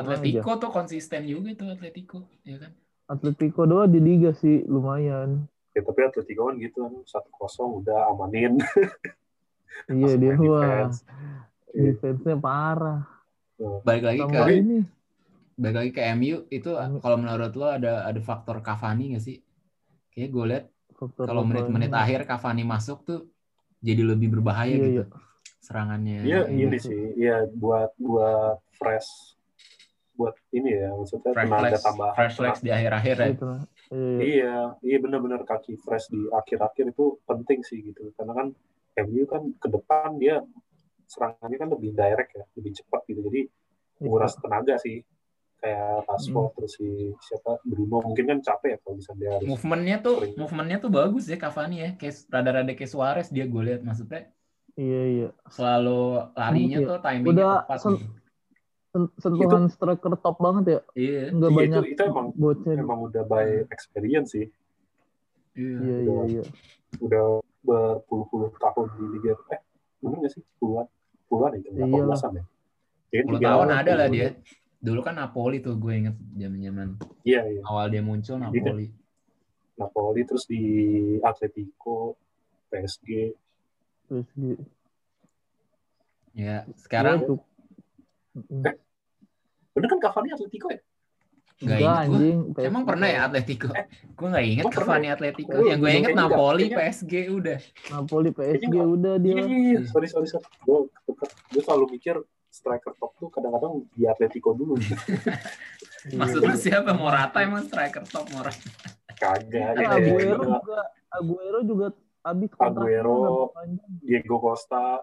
[0.00, 2.72] Atletico tuh konsisten juga tuh Atletico, ya kan?
[3.08, 5.44] Atletico doang di liga sih lumayan.
[5.76, 8.56] Ya, tapi Atletico kan gitu kan satu kosong udah amanin.
[9.92, 11.04] Iya dia wah defense.
[11.76, 11.92] Iya.
[11.92, 13.17] defense-nya parah.
[13.58, 14.78] Balik lagi ke ini
[15.58, 16.70] balik lagi ke MU itu
[17.02, 19.42] kalau menurut lo ada ada faktor Cavani nggak sih?
[20.14, 20.64] Kayak gue lihat
[21.18, 23.20] kalau menit-menit akhir Cavani masuk tuh
[23.82, 25.02] jadi lebih berbahaya Iya, gitu.
[25.02, 25.04] iya.
[25.58, 26.18] serangannya.
[26.22, 26.40] Iya.
[26.48, 29.34] ini sih, ya buat buat fresh
[30.14, 32.14] buat ini ya maksudnya fresh tenaga legs, tambahan.
[32.18, 33.26] fresh legs di akhir-akhir ya.
[33.34, 33.46] Gitu.
[33.46, 34.18] Iya.
[34.18, 34.54] Iya,
[34.86, 38.14] iya benar-benar kaki fresh di akhir-akhir itu penting sih gitu.
[38.14, 38.46] Karena kan
[39.06, 40.42] MU kan ke depan dia
[41.08, 43.20] serangannya kan lebih direct ya, lebih cepat gitu.
[43.24, 43.48] Jadi
[43.98, 45.00] menguras tenaga sih.
[45.58, 46.86] Kayak Rashford terus si
[47.18, 50.34] siapa Bruno mungkin kan capek ya kalau misalnya dia harus Movementnya tuh, Sering.
[50.38, 51.90] movementnya tuh bagus ya Cavani ya.
[51.98, 54.30] Kayak rada-rada kayak Suarez dia gue lihat maksudnya
[54.78, 55.28] Iya iya.
[55.50, 56.00] selalu
[56.38, 56.86] larinya Iya.
[56.86, 57.78] tuh timingnya Udah tepat.
[57.82, 58.00] sen-.
[58.88, 60.80] Sen- Sentuhan striker top banget ya.
[60.94, 61.22] Iya.
[61.34, 62.72] Nggak Iya, banyak itu, itu emang bocah.
[62.78, 64.46] emang udah by experience sih.
[65.58, 65.74] Iya.
[65.82, 66.42] Iya iya iya.
[67.02, 69.60] Udah berpuluh-puluh tahun di Liga eh
[69.98, 70.86] bener nggak sih puluhan
[71.28, 72.06] puluhan ya berapa Iyalah.
[72.08, 72.44] belasan ya?
[73.10, 74.28] 10 tiga- tahun ada lah dia.
[74.78, 76.88] Dulu kan Napoli tuh gue inget zaman-zaman
[77.22, 77.60] Iya iya.
[77.62, 78.88] awal dia muncul Napoli.
[79.74, 80.62] Napoli terus di
[81.20, 82.14] Atletico,
[82.68, 83.32] PSG.
[84.08, 84.56] Gitu.
[86.32, 87.36] Ya, sekarang Iya.
[88.38, 88.62] Mm.
[89.72, 90.78] Bener kan Cavani Atletico ya?
[91.58, 92.14] Nggak Enggak inget gue.
[92.14, 92.38] anjing.
[92.60, 92.88] Emang PSG.
[92.88, 93.68] pernah ya Atletico?
[94.14, 94.86] Gue nggak inget Oh, pernah.
[94.88, 95.52] Cavani Atletico.
[95.52, 96.14] Oh, Yang gue inget.
[96.14, 97.58] Napoli, PSG udah.
[97.88, 99.32] Napoli PSG Kayaknya udah dia.
[99.32, 99.78] Iya, iya, iya.
[99.84, 100.46] Sorry, sorry, sorry.
[100.60, 100.78] Gue
[101.48, 102.14] gue selalu mikir
[102.48, 104.74] striker top tuh kadang-kadang di Atletico dulu.
[106.00, 106.14] Iya.
[106.16, 106.94] Maksud lu siapa?
[106.94, 108.54] Morata emang striker top Morata.
[109.12, 109.74] Kagak.
[109.74, 110.78] Ya, Aguero ya, juga
[111.10, 111.86] Aguero juga
[112.20, 113.50] habis kontraknya Aguero.
[113.98, 115.02] Diego Costa,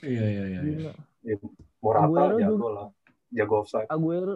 [0.00, 0.44] Iya, iya,
[1.22, 1.36] iya.
[1.78, 2.68] Morata Aguero jago juga.
[2.68, 2.86] lah.
[3.30, 3.86] Jago offside.
[3.86, 4.34] Aguero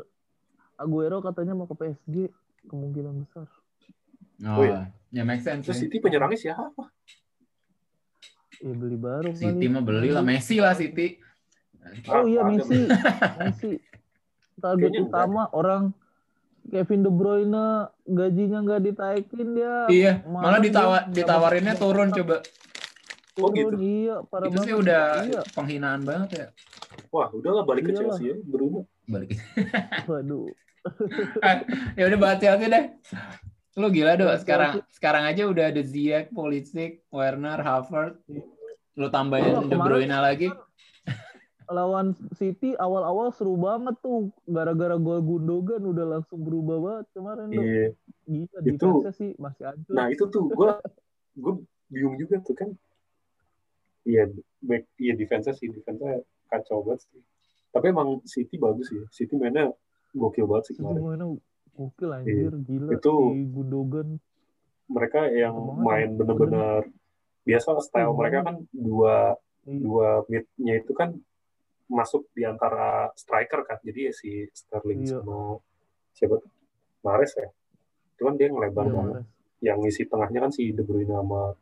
[0.82, 2.26] Aguero katanya mau ke PSG
[2.66, 3.46] kemungkinan besar.
[4.42, 4.90] Oh, Oh, iya.
[5.08, 5.62] ya make sense.
[5.62, 5.82] Terus ya.
[5.86, 6.90] City penyerangnya siapa?
[8.58, 9.70] Ya beli baru City kali.
[9.70, 11.18] mah beli lah Messi lah City.
[12.06, 12.86] Oh iya Messi.
[13.38, 13.72] Messi.
[14.54, 15.82] Target Kayaknya utama orang
[16.64, 17.66] Kevin De Bruyne
[18.04, 19.74] gajinya nggak ditaikin dia.
[19.88, 22.36] Iya, Malah malah dia ditawa, nggak ditawarinnya turun coba.
[23.32, 23.76] Oh, Turun, gitu?
[23.80, 25.40] Iya, parah Itu sih udah Iya.
[25.56, 26.46] penghinaan banget ya.
[27.08, 28.14] Wah, udahlah balik ke Iyalah.
[28.14, 28.86] Chelsea ya, Bruno.
[29.08, 29.34] Balik.
[30.10, 30.52] Waduh.
[31.98, 32.84] ya udah bahas Chelsea deh.
[33.72, 34.92] Lu gila doh, Bahas sekarang Chelsea.
[34.92, 38.20] sekarang aja udah ada Ziyech, Pulisic, Werner, Havertz.
[38.92, 40.48] Lu tambahin Iya, De Bruyne lagi.
[41.72, 44.28] Lawan City awal-awal seru banget tuh.
[44.44, 47.46] Gara-gara gol Gundogan udah langsung berubah banget kemarin.
[47.48, 47.64] tuh.
[47.64, 47.86] Iya.
[48.28, 49.92] Gila, Itu- sih masih hancur.
[49.96, 50.70] Nah, itu tuh gue
[51.32, 51.54] gue
[51.88, 52.68] bingung juga tuh kan.
[54.04, 54.28] Iya,
[54.60, 56.02] back iya defense sih, defense
[56.50, 57.22] kacau banget sih.
[57.72, 59.00] Tapi emang City bagus sih.
[59.08, 59.72] City mainnya
[60.12, 61.00] gokil banget sih kemarin.
[61.00, 61.26] mainnya
[61.72, 62.90] gokil anjir, gila.
[62.92, 64.08] Itu- si Gundogan.
[64.86, 66.84] Mereka yang main bener-bener
[67.42, 69.78] biasa style Keren mereka kan dua Iya.
[69.78, 71.14] dua mid-nya itu kan
[71.88, 73.78] masuk di antara striker kan.
[73.80, 75.18] Jadi ya si Sterling Iya.
[75.18, 75.56] sama
[76.12, 76.50] siapa tuh?
[77.00, 77.48] Mahrez ya.
[78.16, 79.12] Cuman dia ngelebar Iya, banget.
[79.16, 79.26] Mahrez.
[79.60, 81.54] Yang ngisi tengahnya kan si De Bruyne sama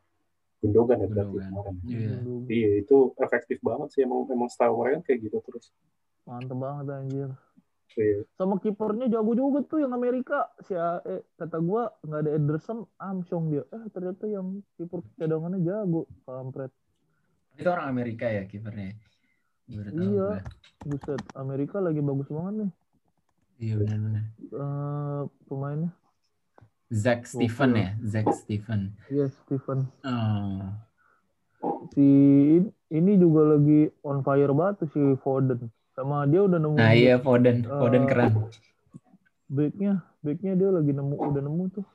[0.59, 1.51] Gundogan ya berarti Gundogan.
[1.51, 1.75] kemarin.
[1.83, 2.09] Iya.
[2.19, 2.49] Gundogan.
[2.51, 5.67] Iya itu efektif banget sih emang emang style mereka kayak gitu terus.
[6.23, 7.31] Mantep banget anjir.
[7.99, 8.23] Iya.
[8.39, 10.47] Sama kipernya jago juga tuh yang Amerika.
[10.63, 13.63] Si eh, kata gua nggak ada Ederson, Armstrong dia.
[13.75, 16.71] Eh ternyata yang kiper cadangannya jago, kampret.
[17.59, 18.95] Itu orang Amerika ya kipernya.
[19.71, 20.43] Tahu Iya.
[20.83, 22.71] Buset, Amerika lagi bagus banget nih
[23.61, 24.25] Iya benar-benar.
[24.41, 25.91] eh, pemainnya.
[26.91, 28.99] Zack Stephen ya, Zack Stephen.
[29.07, 29.87] Iya, Steven.
[30.03, 30.75] Oh.
[31.95, 32.09] Si
[32.91, 35.71] ini juga lagi on fire banget tuh si Foden.
[36.01, 38.33] Sama dia udah nemu Nah iya Foden, Foden Eh, keren.
[39.47, 41.87] backnya, backnya dia lagi nemu udah nemu tuh.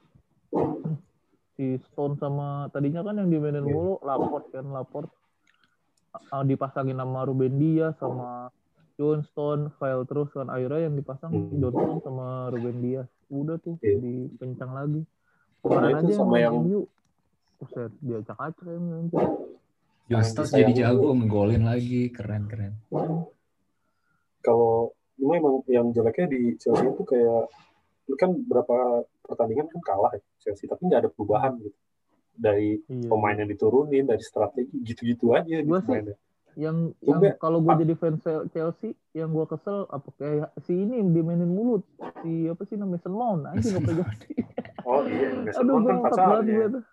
[1.51, 5.09] Si Stone sama tadinya kan yang dimainin mulu Laport kan Laport
[6.43, 8.53] dipasangin sama Ruben Dias sama
[8.93, 11.57] Johnston, file terus kan akhirnya yang dipasang Hmm.
[11.57, 13.09] Johnston sama Ruben Dias.
[13.27, 13.97] Udah tuh Iya.
[13.97, 15.01] dikencang lagi.
[15.01, 16.85] Nah, Kemarin aja yang sama yang- MU.
[17.57, 19.27] Buset, dia acak-acak anjir.
[20.05, 22.77] Justus jadi jago ngegolin lagi, keren-keren.
[24.45, 24.73] Kalau
[25.15, 27.49] cuma emang yang jeleknya di Chelsea itu kayak
[28.13, 28.75] kan berapa
[29.23, 31.73] pertandingan kan kalah ya Chelsea tapi nggak ada perubahan gitu
[32.31, 33.07] dari Iya.
[33.07, 36.15] pemain yang diturunin dari strategi gitu-gitu aja gitu Gua sih- mainnya.
[36.55, 37.77] yang Coba- yang kalau gue ah.
[37.77, 41.83] jadi fans Chelsea yang gue kesel apa kayak si ini yang dimainin mulut
[42.21, 44.33] si apa sih namanya Mason Mount anjing Mason apa jadi
[44.87, 46.55] Oh iya, Mason aduh Mount gue kan ngakak banget pacarnya.
[46.55, 46.83] gue tuh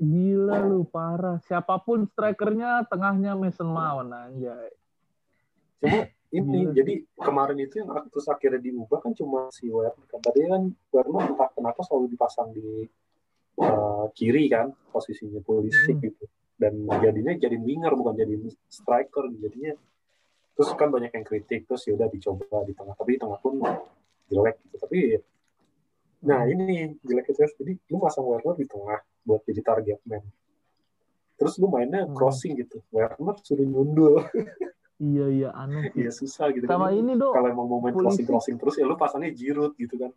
[0.00, 4.70] gila lu parah siapa pun strikernya tengahnya Mason Mount anjay
[5.78, 5.98] Cuma
[6.30, 6.72] ini Gila.
[6.78, 10.62] jadi kemarin itu yang terus akhirnya diubah kan cuma si Werner kan tadi kan
[10.94, 12.86] Werner entah kenapa selalu dipasang di
[13.58, 16.02] uh, kiri kan posisinya polisi Hmm.
[16.02, 18.34] gitu dan jadinya jadi winger bukan jadi
[18.68, 19.74] striker jadinya
[20.54, 23.54] terus kan banyak yang kritik terus ya udah dicoba di tengah tapi di tengah pun
[24.28, 24.98] jelek gitu tapi
[26.20, 30.22] nah ini jeleknya terus jadi lu pasang Werner di tengah buat jadi target man
[31.34, 32.14] terus lu mainnya Hmm.
[32.14, 34.20] crossing gitu Werner suruh nyundul
[35.00, 36.04] Iya iya aneh sih.
[36.04, 36.94] ya susah gitu Sama kan.
[36.94, 37.32] ini dong.
[37.32, 38.20] kalau emang mau main polisi.
[38.20, 40.12] crossing crossing terus ya lu pasangnya Giroud gitu kan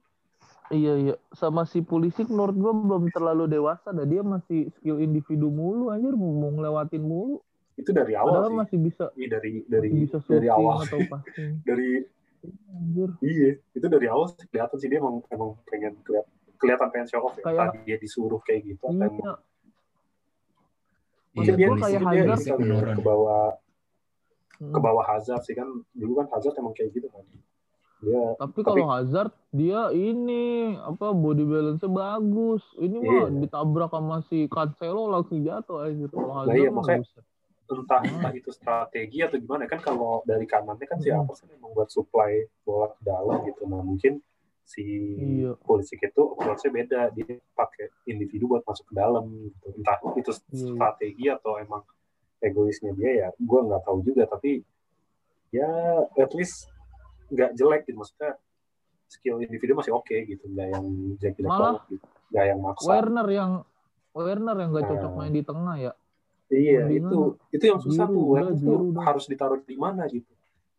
[0.70, 1.16] Iya iya.
[1.32, 6.12] Sama si Pulisic menurut gua belum terlalu dewasa dah dia masih skill individu mulu anjir
[6.12, 7.40] mau ngelewatin mulu.
[7.74, 11.00] itu dari awal Padahal sih masih bisa Iya, dari dari bisa dari awal atau
[11.68, 12.06] dari
[12.70, 13.10] Anjir.
[13.20, 17.22] iya itu dari awal sih kelihatan sih dia emang emang pengen kelihatan kelihatan pengen show
[17.22, 19.34] off ya Kayak- tadi dia disuruh kayak gitu atau emang Iya.
[21.34, 22.94] mungkin Iya, dia polisi kayak dia ini kali ya, menurun.
[22.94, 23.50] ke bawah.
[24.70, 27.26] Ke bawah Hazard sih kan dulu kan Hazard emang kayak gitu kan
[28.00, 30.44] dia Tapi kalau Hazard dia ini
[30.76, 32.60] apa body balance-nya bagus.
[32.76, 33.12] Ini Iya.
[33.24, 36.06] mah ditabrak sama si Cancelo langsung jatuh aja.
[36.08, 37.24] Kalau Nah, Hazard iya, mah makanya-
[37.64, 38.14] entah Hmm.
[38.14, 41.24] entah itu strategi atau gimana kan kalau dari kanannya kan si Hmm.
[41.24, 44.20] Kan emang buat supply bola ke dalam gitu nah mungkin
[44.62, 44.84] si
[45.16, 45.56] Iya.
[45.58, 50.76] polisi itu approach-nya beda dia pakai individu buat masuk ke dalam gitu entah itu Iya.
[50.76, 51.82] strategi atau emang
[52.44, 54.62] egoisnya dia ya gue nggak tahu juga tapi
[55.50, 55.70] ya
[56.14, 56.68] at least
[57.30, 58.36] nggak jelek gitu maksudnya
[59.08, 60.86] skill individu masih oke gitu nggak yang
[61.18, 63.52] jelek jelek banget gitu nggak yang maksa Werner yang
[64.14, 65.18] Werner yang gak cocok Nah.
[65.18, 65.92] main di tengah ya.
[66.54, 68.26] Iya, Mendingan itu itu yang susah tuh.
[68.30, 69.02] Werner tuh udah.
[69.02, 70.30] harus ditaruh di mana gitu.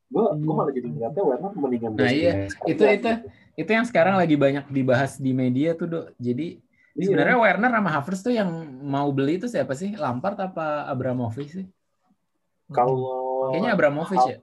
[0.06, 0.38] Gue Iya.
[0.38, 2.46] gue malah jadi ngeliatnya Werner mendingan Nah, iya.
[2.62, 2.82] Itu- itu.
[2.94, 3.10] gitu.
[3.58, 6.06] Itu yang sekarang lagi banyak dibahas di media tuh, Dok.
[6.14, 6.62] Jadi
[6.94, 7.10] Iya.
[7.10, 8.50] sebenarnya Werner sama Havertz tuh yang
[8.86, 9.98] mau beli itu siapa sih?
[9.98, 11.66] Lampard apa Abramovich sih?
[12.70, 14.38] kalau Kayaknya Abramovich ya.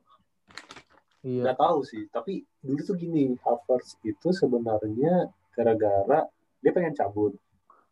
[1.21, 1.41] Iya.
[1.45, 6.25] nggak tahu sih, tapi dulu tuh gini, Havertz itu sebenarnya gara-gara
[6.61, 7.37] dia pengen cabut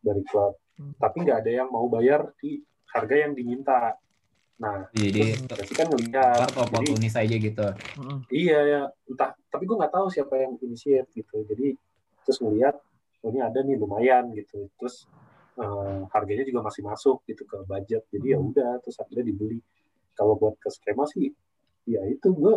[0.02, 0.96] dari klub, Hmm.
[0.98, 2.58] tapi nggak ada yang mau bayar di
[2.90, 3.94] harga yang diminta.
[4.60, 7.68] Nah, Jadi berarti kan ngeliat, Lampard jadi oportunis aja gitu.
[7.96, 8.18] Mm-mm.
[8.28, 11.36] iya ya, entah, tapi gue nggak tahu siapa yang initiate gitu.
[11.48, 11.76] Jadi
[12.26, 12.76] terus ngeliat,
[13.22, 14.68] oh, ini ada nih lumayan gitu.
[14.80, 15.04] Terus
[15.60, 18.02] eh, harganya juga masih masuk gitu ke budget.
[18.08, 18.48] Jadi ya Hmm.
[18.52, 19.60] udah, terus akhirnya dibeli.
[20.16, 21.32] Kalau buat ke skema sih,
[21.88, 22.54] ya itu gue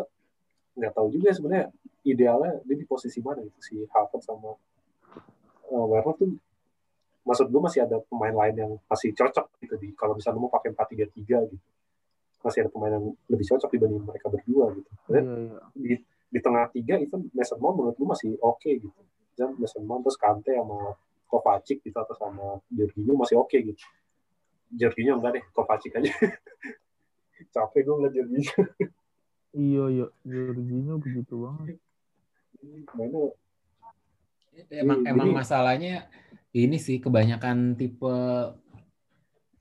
[0.74, 1.70] nggak tahu juga sebenarnya
[2.04, 4.58] idealnya dia di posisi mana gitu si Havertz sama
[5.70, 6.34] eh, Werner tuh
[7.24, 10.76] maksud gue masih ada pemain lain yang masih cocok gitu di kalau misalnya mau pakai
[10.76, 11.66] 4-3-3 gitu
[12.44, 15.62] masih ada pemain yang lebih cocok dibanding mereka berdua gitu Dan iya.
[15.72, 15.94] di,
[16.28, 19.00] di tengah tiga itu Mason Mount menurut gue masih oke gitu
[19.34, 20.94] dan Mason Mount terus Kante sama
[21.26, 23.84] Kovacic gitu atau sama Jorginho masih oke gitu
[24.70, 26.10] Jorginho enggak deh Kovacic aja
[27.54, 28.54] capek gue ngeliat Jorginho
[29.54, 30.06] Iya, iya.
[30.24, 31.78] Jorginho begitu banget.
[32.98, 33.30] mainnya
[34.70, 36.10] Emang Jadi- emang masalahnya
[36.54, 38.14] ini sih kebanyakan tipe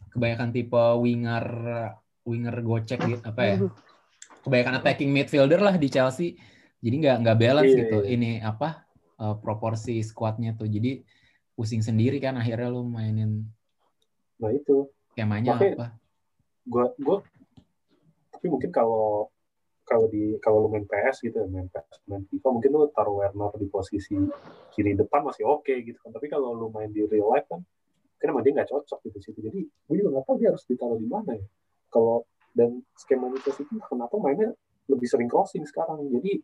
[0.09, 1.45] kebanyakan tipe winger
[2.25, 3.57] winger gocek gitu apa ya?
[4.41, 6.37] Kebanyakan attacking midfielder lah di Chelsea.
[6.81, 7.99] Jadi nggak nggak balance Iya, gitu.
[8.01, 8.09] iya.
[8.17, 8.82] Ini apa
[9.23, 10.67] eh, proporsi squadnya tuh.
[10.67, 10.99] Jadi
[11.55, 13.45] pusing sendiri kan akhirnya lu mainin
[14.41, 14.89] nah itu.
[15.15, 15.89] skemanya Makanya- apa?
[16.65, 17.17] gue gue
[18.33, 19.29] tapi mungkin kalau
[19.85, 23.21] kalau di kalau lu main PS gitu ya main PS main FIFA mungkin lu taruh
[23.21, 24.17] Werner di posisi
[24.73, 26.11] kiri depan masih oke gitu kan.
[26.11, 27.61] Tapi kalau lu main di real life kan
[28.23, 29.39] emang dia nggak cocok gitu situ.
[29.43, 31.47] Jadi gue juga nggak tahu dia harus ditaruh di mana ya.
[31.93, 32.25] Kalau
[32.57, 34.55] dan skema City kenapa mainnya
[34.89, 36.03] lebih sering crossing sekarang.
[36.09, 36.41] Jadi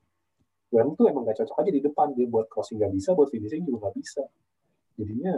[0.69, 3.63] Werner tuh emang nggak cocok aja di depan dia buat crossing nggak bisa buat finishing
[3.63, 4.23] juga nggak bisa
[4.95, 5.33] jadinya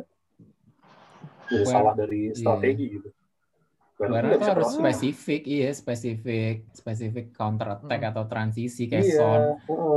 [1.49, 3.11] Wer- salah dari strategi gitu
[3.97, 4.81] Werner nggak tuh bisa harus crossing.
[4.81, 8.11] spesifik, iya spesifik spesifik counter attack Hmm.
[8.11, 9.41] atau transisi kayak Iya, Son.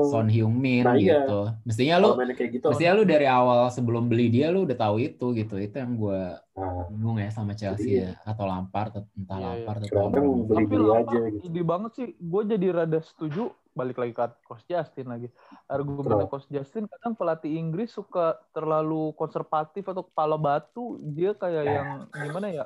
[0.03, 1.23] Son Heung-min Nah, iya.
[1.23, 1.41] gitu.
[1.63, 5.55] Mestinya lu gitu mestinya lu dari awal sebelum beli dia lu udah tahu itu gitu.
[5.55, 9.47] Itu yang gue nah, bingung ya sama Chelsea Jadi- ya atau Lampard entah Iya, iya.
[9.55, 10.19] Lampard atau Tapi
[10.67, 11.43] beli Lampard aja gitu.
[11.47, 12.07] ide banget sih.
[12.19, 13.43] Gue jadi rada setuju.
[13.73, 15.27] Balik lagi ke Coach Justin lagi.
[15.65, 16.29] Argumennya?
[16.29, 21.01] Coach Justin kadang pelatih Inggris suka terlalu konservatif atau kepala batu.
[21.01, 22.65] Dia kayak yang gimana ya?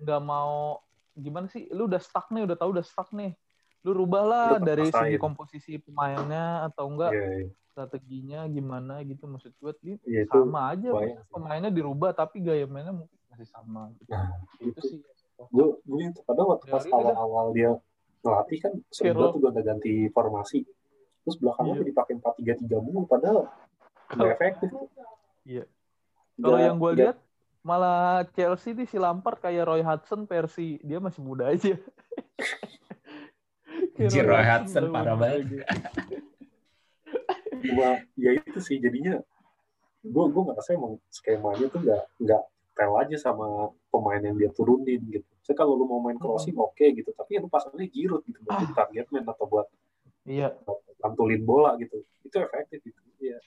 [0.00, 0.80] Nggak mau
[1.12, 1.68] gimana sih?
[1.68, 3.36] Lu udah stuck nih, udah tahu udah stuck nih.
[3.84, 5.12] Lu rubahlah Lu dari paksain.
[5.12, 7.48] segi komposisi pemainnya atau enggak Iya, iya.
[7.68, 11.12] strateginya gimana gitu maksud gue Iya, itu sama aja sih.
[11.28, 14.08] pemainnya dirubah tapi gaya mainnya mungkin masih sama gitu.
[14.08, 14.98] Nah, itu itu sih
[15.52, 17.76] gue gue kadang waktu pas Dari awal-awal dia
[18.24, 18.72] ngelatih kan
[19.12, 20.58] banget tuh gonta ganti formasi
[21.20, 24.68] terus belakangnya tuh dipakai empat tiga tiga mulu padahal nggak Kalau- efektif
[25.44, 25.64] Iya.
[26.34, 27.16] Kalau Nggak- yang gue nggak- lihat
[27.60, 31.74] malah Chelsea nih si Lampard kayak Roy Hudson versi dia masih muda aja.
[33.96, 35.62] Anjir, Roy Hudson udah parah banget.
[37.64, 39.18] cuma ya itu sih jadinya
[40.02, 42.42] gue gue ngerasa emang skemanya tuh nggak nggak
[42.74, 45.28] tel aja sama pemain yang dia turunin gitu.
[45.46, 48.74] Saya kalau lu mau main crossing oke gitu, tapi lu pasangnya Giroud gitu buat Ah.
[48.74, 49.66] target man atau buat
[50.26, 50.50] Iya.
[50.98, 52.02] pantulin bola gitu.
[52.26, 52.98] Itu efektif gitu.
[53.22, 53.38] Iya.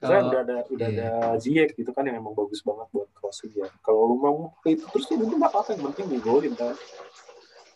[0.00, 1.08] Saya udah ada udah iya.
[1.08, 3.68] ada Ziyech gitu kan yang emang bagus banget buat crossing ya.
[3.80, 6.74] Kalau lu mau itu terus ya udah nggak apa-apa yang penting ngegolin kan.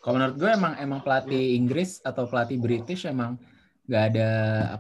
[0.01, 3.41] Kalau menurut gue emang emang pelatih Inggris atau pelatih British emang
[3.85, 4.29] nggak ada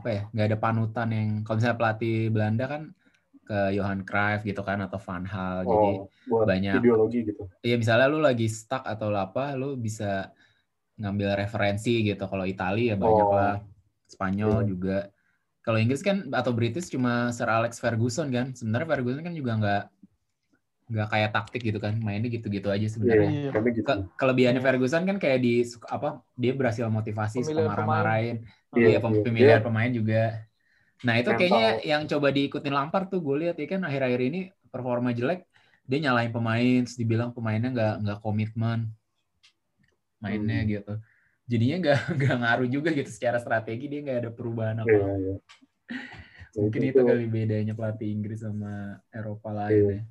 [0.00, 2.82] apa ya nggak ada panutan yang kalau misalnya pelatih Belanda kan
[3.44, 5.22] ke Johan Cruyff gitu kan atau Van
[5.62, 6.80] jadi Oh, buat banyak.
[6.80, 7.44] ideologi gitu.
[7.60, 10.32] ya misalnya lu lagi stuck atau apa lu bisa
[10.96, 13.36] ngambil referensi gitu kalau Italia ya banyak Oh.
[13.36, 13.54] lah
[14.06, 14.68] Spanyol Iya.
[14.68, 14.96] juga
[15.60, 19.82] kalau Inggris kan atau British cuma Sir Alex Ferguson kan sebenarnya Ferguson kan juga nggak
[20.84, 23.50] nggak kayak taktik gitu kan mainnya gitu-gitu aja sebenarnya Iya.
[23.50, 23.86] Kayaknya gitu.
[23.88, 24.66] Ke- kelebihannya Iya.
[24.68, 25.52] Ferguson kan kayak di
[25.88, 28.36] apa dia berhasil motivasi Pemilihan marah-marahin
[28.72, 29.24] Iya, iya pem- iya.
[29.24, 29.66] pemilihan Iya.
[29.66, 30.22] pemain juga
[31.02, 31.40] nah itu Mental.
[31.42, 35.42] kayaknya yang coba diikutin Lampard tuh gue lihat ya kan akhir-akhir ini performa jelek
[35.84, 38.88] dia nyalahin pemain terus dibilang pemainnya nggak nggak komitmen
[40.22, 40.70] mainnya Hmm.
[40.70, 40.92] gitu
[41.44, 45.34] jadinya nggak nggak ngaruh juga gitu secara strategi dia nggak ada perubahan apa Iya, iya.
[46.56, 49.90] mungkin itu kali bedanya pelatih Inggris sama Eropa lain Iya.
[49.90, 50.02] ya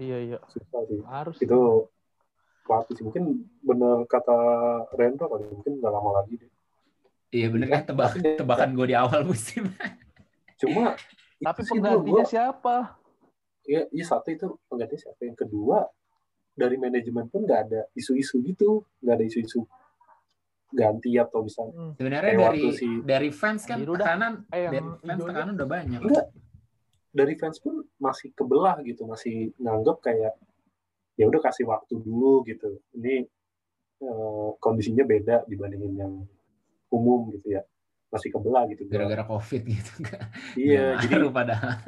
[0.00, 0.96] Iya iya susah sih.
[1.04, 1.36] harus.
[1.44, 1.92] Itu
[2.64, 4.32] pelatih sih mungkin bener kata
[4.96, 6.48] Rendro kali mungkin nggak lama lagi deh.
[7.30, 7.82] Iya bener kan?
[7.86, 9.70] Tebak tebakan gue di awal musim.
[10.56, 10.94] Cuma
[11.40, 12.76] Tapi penggantinya gua- siapa?
[13.62, 15.20] ya, ya satu itu pengganti siapa?
[15.22, 15.88] Yang kedua
[16.52, 18.84] dari manajemen pun nggak ada isu-isu gitu.
[19.00, 19.60] Nggak ada isu-isu
[20.70, 21.92] ganti atau misalnya Hmm.
[21.94, 25.98] sebenarnya dari si- dari fans kan Biru tekanan Eh, dari fans tekanan udah banyak.
[25.98, 26.26] Enggak.
[27.10, 30.38] Dari fans pun masih kebelah gitu masih nganggap kayak
[31.14, 32.78] ya udah kasih waktu dulu gitu.
[32.94, 33.26] Ini
[34.00, 36.12] eh, kondisinya beda dibandingin yang
[36.90, 37.62] umum gitu ya.
[38.10, 38.86] Masih kebelah gitu.
[38.90, 40.28] Gara-gara covid gitu kan.
[40.58, 41.78] Iya jadi ngaruh padahal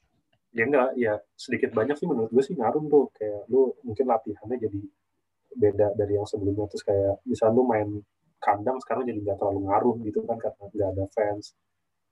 [0.56, 3.06] ya enggak ya sedikit banyak sih menurut gue sih ngaruh tuh.
[3.16, 4.80] Kayak lu mungkin latihannya jadi
[5.56, 6.68] beda dari yang sebelumnya.
[6.68, 7.88] Terus kayak misal lu main
[8.40, 11.56] kandang sekarang jadi nggak terlalu ngaruh gitu kan karena nggak ada fans.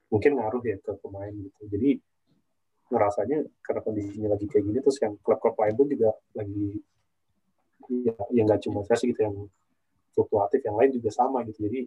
[0.09, 1.63] Mungkin ngaruh ya ke pemain gitu.
[1.69, 2.01] Jadi
[2.89, 6.81] ngerasanya karena kondisinya lagi kayak gini terus yang klub-klub lain pun juga lagi
[8.01, 9.37] ya ya nggak cuma saya sih gitu yang
[10.17, 11.69] fluktuatif yang lain juga sama gitu.
[11.69, 11.85] Jadi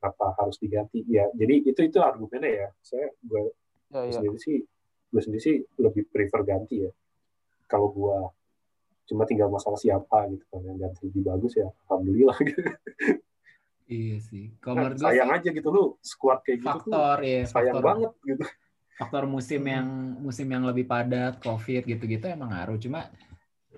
[0.00, 1.04] kenapa harus diganti?
[1.04, 2.68] Ya jadi itu itu argumennya ya.
[2.80, 3.52] Saya gue
[3.90, 4.12] Ya, ya.
[4.16, 4.58] sendiri sih
[5.10, 6.90] gue sendiri sih lebih prefer ganti ya.
[7.66, 8.16] Kalau gue
[9.04, 12.38] cuma tinggal masalah siapa gitu kan yang ganti lebih bagus ya alhamdulillah.
[12.40, 12.60] Gitu.
[13.90, 14.54] iya sih.
[14.58, 17.82] Kalau Nah, sayang sih aja gitu lu squad kayak gitu tuh faktor ya sayang faktor
[17.82, 18.44] banget gitu.
[18.94, 19.86] faktor musim yang
[20.20, 22.78] musim yang lebih padat covid gitu-gitu emang ngaruh.
[22.78, 23.10] Cuma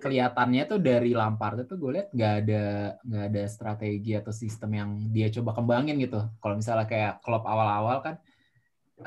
[0.00, 2.64] kelihatannya tuh dari Lampard itu gue lihat nggak ada
[3.05, 8.00] nggak ada strategi atau sistem yang dia coba kembangin gitu kalau misalnya kayak klub awal-awal
[8.00, 8.16] kan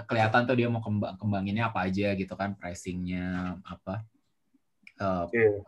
[0.06, 4.04] kelihatan tuh dia mau kembang kembanginnya apa aja gitu kan pressingnya apa
[5.00, 5.64] eh, Iya.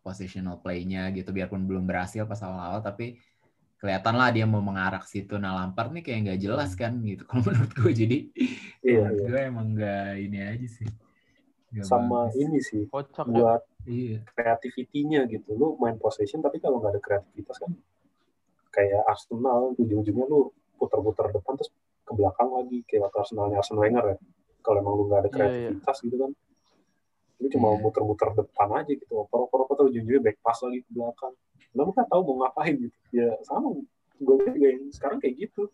[0.00, 3.18] positional play-nya gitu biarpun belum berhasil pas awal-awal tapi
[3.82, 7.22] kelihatan lah dia mau mengarah ke situ nah Lampard nih kayak nggak jelas kan gitu
[7.28, 8.18] kalau menurut gue jadi
[8.80, 9.26] iya, menurut iya.
[9.28, 10.88] gue emang nggak ini aja sih
[11.74, 12.38] Nggak sama bagus.
[12.38, 13.58] ini sih Kocak ya.
[13.84, 14.18] Buat iya.
[14.26, 15.52] Creativity-nya gitu.
[15.54, 17.72] Lu main possession tapi kalau nggak ada kreativitas kan
[18.72, 21.70] kayak Arsenal ujung-ujungnya lu putar-putar depan terus
[22.02, 22.80] ke belakang lagi.
[22.88, 24.16] Kayak waktu Arsenalnya Arsene Wenger ya.
[24.64, 25.36] Kalau emang lu nggak ada Iya, iya.
[25.36, 26.32] kreativitas gitu kan
[27.34, 27.80] lu cuma Iya.
[27.82, 29.12] muter-muter depan aja gitu.
[29.20, 31.34] Oper-oper terus ujung-ujungnya back pass lagi ke belakang.
[31.76, 32.96] Lu kan tahu mau ngapain gitu.
[33.12, 33.74] Ya sama.
[34.16, 35.68] Gue yang sekarang kayak gitu.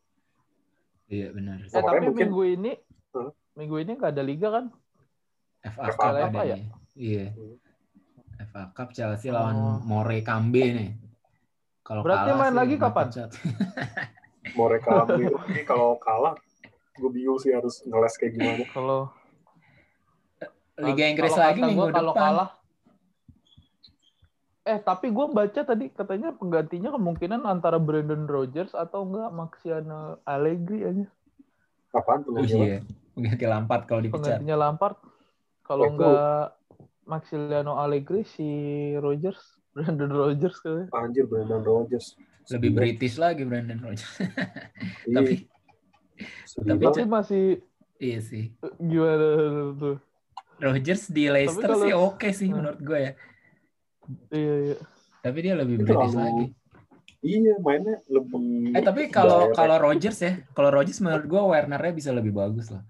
[1.07, 1.61] Iya benar.
[1.63, 2.73] Eh, Makanya tapi mungkin- minggu ini
[3.11, 3.31] Huh?
[3.55, 4.65] minggu ini nggak ada liga kan?
[5.61, 6.57] FA FA ada ya?
[6.97, 7.35] iya.
[7.37, 7.59] Hmm.
[8.51, 9.39] FA Cup Chelsea Oh.
[9.39, 10.91] lawan More Kambe nih
[11.81, 13.07] kalau Berarti kalah main sih lagi kapan?
[14.51, 16.35] mau rekam ini kalau kalah
[16.93, 19.01] gue bingung sih harus ngeles kayak gimana Kalau
[20.81, 22.51] Liga Inggris kalau lagi minggu gua kalau depan kalah
[24.61, 30.85] Eh, tapi gue baca tadi katanya penggantinya kemungkinan antara Brandon Rodgers atau enggak Maxiano Allegri
[30.85, 31.07] aja.
[31.91, 32.79] apaan oh pengganti iya
[33.11, 34.97] pengganti Lampard kalau dipecat Penggantinya Lampard.
[35.65, 36.45] Kalau Oh, enggak
[37.05, 38.47] Maximiliano Allegri si
[38.97, 39.41] Rodgers,
[39.75, 40.87] Brandon Rodgers kayaknya.
[40.93, 44.11] anjir Brendan Rodgers lebih British lagi Brandon Rodgers
[45.07, 45.35] Iya, tapi
[46.59, 46.83] tapi.
[46.83, 47.45] Tapi masih
[47.97, 49.27] iya sih gimana
[49.75, 49.97] tuh?
[50.59, 52.57] Rodgers di Leicester kalau- sih oke sih Hmm.
[52.59, 53.13] menurut gue ya
[54.29, 54.77] Iya, iya.
[55.21, 56.47] tapi dia lebih British terlalu- lagi
[57.21, 58.73] Iya, mainnya lebih.
[58.73, 62.81] Eh tapi kalau kalau Rodgers ya, kalau Rodgers menurut gue Werner-nya bisa lebih bagus lah.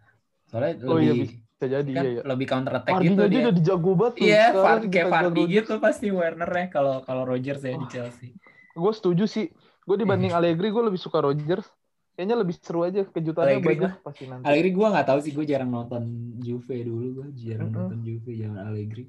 [0.47, 2.23] Soalnya Oh iya, lebih Bisa jadi kan iya, iya.
[2.25, 3.43] lebih counter attack Vardy gitu aja dia.
[3.45, 4.25] udah dijago banget tuh.
[4.25, 4.45] Iya,
[4.89, 5.51] kayak Rodgers.
[5.53, 8.33] gitu pasti Werner-nya kalau kalau Rodgers ya di Chelsea.
[8.73, 9.53] Gue setuju sih.
[9.85, 11.69] Gue dibanding Allegri, gue lebih suka Rodgers.
[12.17, 14.45] Kayaknya lebih seru aja kejutannya Allegri banyak pasti nanti.
[14.49, 16.03] Allegri gue nggak tahu sih, gue jarang nonton
[16.41, 17.81] Juve dulu, gue jarang Mm-mm.
[17.93, 19.05] nonton Juve zaman Allegri.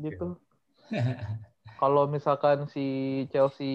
[0.00, 0.26] Gitu.
[1.80, 2.84] Kalau misalkan si
[3.28, 3.72] Chelsea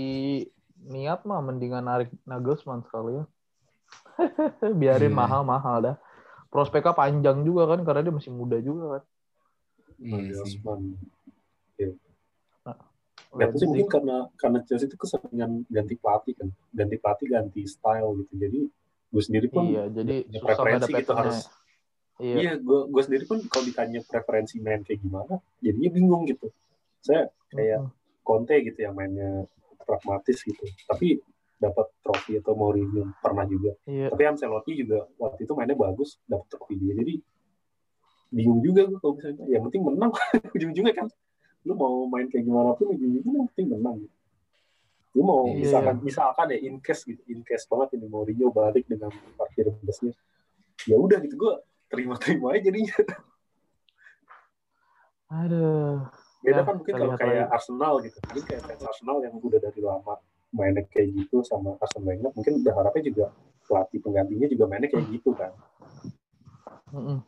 [0.82, 3.26] niat mah mendingan narik Nagelsmann sekali ya.
[4.82, 5.18] Biarin Iya.
[5.22, 5.98] mahal-mahal dah.
[6.56, 9.04] Prospeknya panjang juga kan karena dia masih muda juga kan.
[10.00, 10.64] Iya sih.
[10.64, 10.96] Osman.
[12.64, 12.78] Nah,
[13.36, 18.24] Ya, tapi mungkin karena karena Chelsea itu keseringan ganti pelatih kan, ganti pelatih ganti style
[18.24, 18.34] gitu.
[18.40, 18.60] Jadi
[19.12, 21.38] gue sendiri pun Iya, jadi punya susah preferensi gitu harus.
[22.16, 22.36] Iya.
[22.40, 26.48] Iya, gue gue sendiri pun kalau ditanya preferensi main kayak gimana, jadinya bingung gitu.
[27.04, 27.92] Saya kayak.
[28.26, 29.46] Conte gitu yang mainnya
[29.86, 30.66] pragmatis gitu.
[30.90, 31.22] Tapi
[31.56, 33.72] dapat trofi atau Mourinho pernah juga.
[33.88, 34.12] Iya.
[34.12, 36.94] Tapi Ancelotti juga waktu itu mainnya bagus, dapat trofi dia.
[36.96, 37.14] Jadi
[38.30, 39.46] bingung juga gue kalau misalnya.
[39.48, 40.12] Yang penting menang
[40.56, 41.08] ujung-ujungnya kan.
[41.66, 43.98] Lu mau main kayak gimana pun ujung-ujungnya yang penting menang.
[45.16, 45.64] Lu mau Iya.
[45.64, 50.12] misalkan misalkan ya in case gitu, in case banget ini Mourinho balik dengan parkir busnya.
[50.86, 51.54] Ya udah gitu gue
[51.88, 52.96] terima-terima aja jadinya.
[55.32, 56.06] Aduh.
[56.46, 57.54] Beda Ya, kan mungkin kalau kayak lagi.
[57.58, 58.18] Arsenal gitu.
[58.22, 60.14] Mungkin kayak fans Arsenal yang udah dari lama
[60.56, 63.26] mainnya kayak gitu sama Wenger, mungkin berharapnya juga
[63.68, 65.52] pelatih penggantinya juga mainnya kayak gitu kan.
[66.96, 67.20] Mm-mm.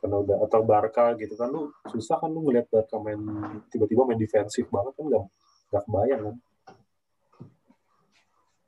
[0.00, 3.20] Karena udah atau Barca gitu kan lu susah kan lu ngeliat Barca main
[3.68, 5.24] tiba-tiba main defensif banget kan nggak
[5.70, 6.36] nggak kebayang kan.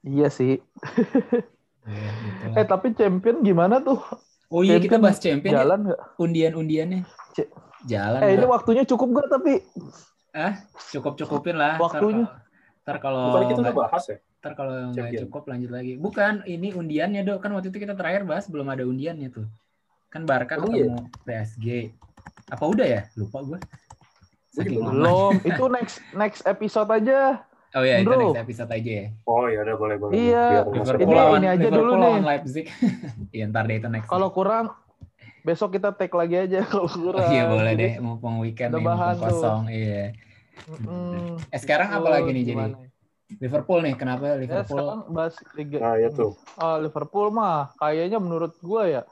[0.03, 0.61] Iya sih.
[1.89, 2.45] Iya, gitu.
[2.59, 3.99] Eh tapi champion gimana tuh?
[4.53, 5.65] oh iya kita bahas champion ya.
[5.65, 6.01] Jalan nggak?
[6.21, 7.01] Undian-undiannya.
[7.33, 7.49] C-
[7.89, 8.21] Jalan.
[8.21, 9.65] Eh ini waktunya cukup gak tapi?
[10.93, 11.81] Cukup-cukupin lah.
[11.81, 12.29] Waktunya.
[12.83, 14.19] Ntar kalau Bukannya kita nggak- udah bahas ya?
[14.43, 15.93] ntar kalau nggak cukup lanjut lagi.
[15.97, 17.39] Bukan, ini undiannya dok.
[17.39, 19.47] Kan waktu itu kita terakhir bahas belum ada undiannya tuh.
[20.09, 21.67] Kan Barca Emang ketemu PSG.
[22.51, 23.01] Apa udah ya?
[23.15, 23.59] Lupa gue.
[24.51, 24.83] Saking.
[24.83, 25.33] Belum.
[25.41, 27.47] Itu next next episode aja.
[27.73, 29.07] Oh iya, itu next episode aja ya.
[29.25, 30.13] Oh ya udah boleh boleh.
[30.13, 30.67] Iya.
[30.67, 32.21] Biar Ini- lawan ini aja Liverpool dulu nih.
[32.21, 32.67] Leipzig.
[33.33, 34.07] Iya, ntar deh itu next.
[34.07, 34.75] Kalau kurang
[35.41, 37.31] besok kita take lagi aja kalau kurang.
[37.31, 39.23] Iya boleh deh, mumpung weekend Udah nih, mumpung tuh.
[39.25, 39.63] kosong.
[39.71, 40.05] Iya.
[41.53, 42.55] Eh sekarang apa itu lagi nih jadi?
[42.55, 42.79] gimana?
[43.41, 44.85] Liverpool nih, kenapa Ya Liverpool?
[44.85, 45.79] sekarang bahas Liga.
[45.81, 46.37] Nah ya tuh.
[46.61, 49.03] Ah, Liverpool mah kayaknya menurut gua ya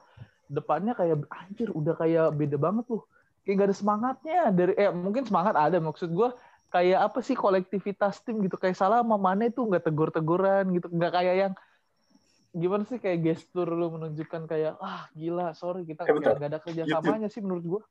[0.50, 3.02] depannya kayak anjir udah kayak beda banget tuh.
[3.48, 6.36] Kayak gak ada semangatnya dari eh mungkin semangat ada maksud gua
[6.70, 11.12] kayak apa sih kolektivitas tim gitu kayak salah sama Mane tuh nggak tegur-teguran gitu nggak
[11.18, 11.52] kayak yang
[12.54, 17.26] gimana sih kayak gestur lu menunjukkan kayak ah gila sorry kita Eh, nggak ada kerjasamanya
[17.26, 17.82] sih menurut gua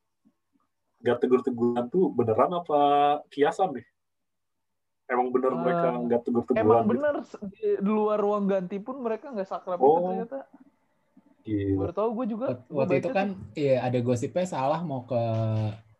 [0.99, 2.79] Gak tegur-teguran tuh beneran apa
[3.31, 3.87] kiasan nih?
[5.09, 6.59] Emang bener Ah, mereka nggak tegur-teguran?
[6.61, 6.89] emang gitu?
[6.91, 7.15] bener
[7.49, 10.05] di luar ruang ganti pun mereka nggak sakrab itu Oh.
[10.05, 10.39] ternyata
[11.41, 11.77] Gila.
[11.81, 15.17] baru tahu gue juga Waktu itu kan iya ada gosipnya salah mau ke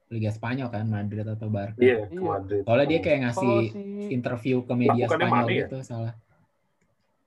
[0.10, 1.78] Liga Spanyol kan, Madrid atau Barca.
[1.80, 2.22] Iya, ke Iya.
[2.22, 2.62] Madrid.
[2.66, 5.60] Soalnya dia kayak ngasih kalau si interview ke media bukannya Spanyol Mane ya?
[5.64, 6.14] gitu salah.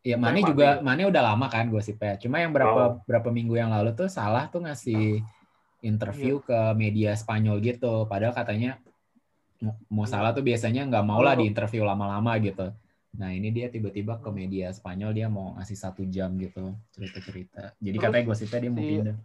[0.03, 0.83] Iya, Bukannya Mane Mane juga ya?
[0.83, 2.15] Mane udah lama kan gosipnya.
[2.19, 2.91] Cuma yang berapa Oh.
[3.07, 5.23] berapa minggu yang lalu tuh salah tuh ngasih
[5.83, 6.47] interview Iya.
[6.47, 8.07] ke media Spanyol gitu.
[8.07, 8.79] Padahal katanya
[9.91, 10.11] mau- Iya.
[10.11, 11.39] salah tuh biasanya nggak mau lah Oh.
[11.43, 12.71] di interview lama-lama gitu.
[13.13, 17.77] Nah ini dia tiba-tiba ke media Spanyol dia mau ngasih satu jam gitu cerita-cerita.
[17.77, 19.17] Jadi Terus katanya gosipnya dia mau si- pindah.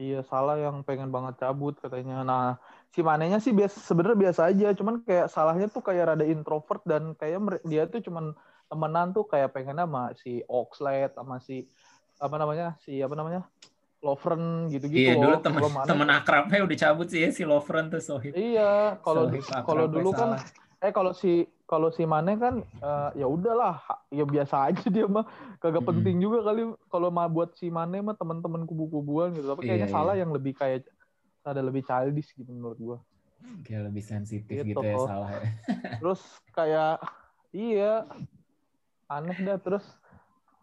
[0.00, 2.24] Iya salah yang pengen banget cabut katanya.
[2.24, 2.56] Nah
[2.88, 7.12] si Manenya sih biasa sebenarnya biasa aja, cuman kayak salahnya tuh kayak rada introvert dan
[7.14, 8.32] kayak dia tuh cuman
[8.66, 11.68] temenan tuh kayak pengen sama si Oxlade sama si
[12.16, 13.44] apa namanya si apa namanya
[14.00, 18.32] Lovren gitu-gitu Iya dulu temen temen akrabnya udah cabut sih ya si Lovren tuh Sohib.
[18.32, 19.28] Iya, kalau
[19.62, 20.40] kalau dulu kan salah.
[20.80, 23.76] eh kalau si kalau si Mane kan eh, ya udahlah
[24.08, 25.88] ya biasa aja dia mah kagak Mm-mm.
[26.00, 29.94] penting juga kali kalau mah buat si Mane mah teman-teman kubu-kubuan gitu tapi kayaknya Iya,
[29.94, 30.24] salah iya.
[30.24, 30.88] yang lebih kayak
[31.40, 32.98] ada lebih childish gitu menurut gua
[33.62, 34.72] kayak lebih sensitif Gitu.
[34.72, 35.40] gitu ya salah ya.
[35.96, 37.04] terus kayak
[37.50, 38.08] iya
[39.06, 39.84] aneh dah terus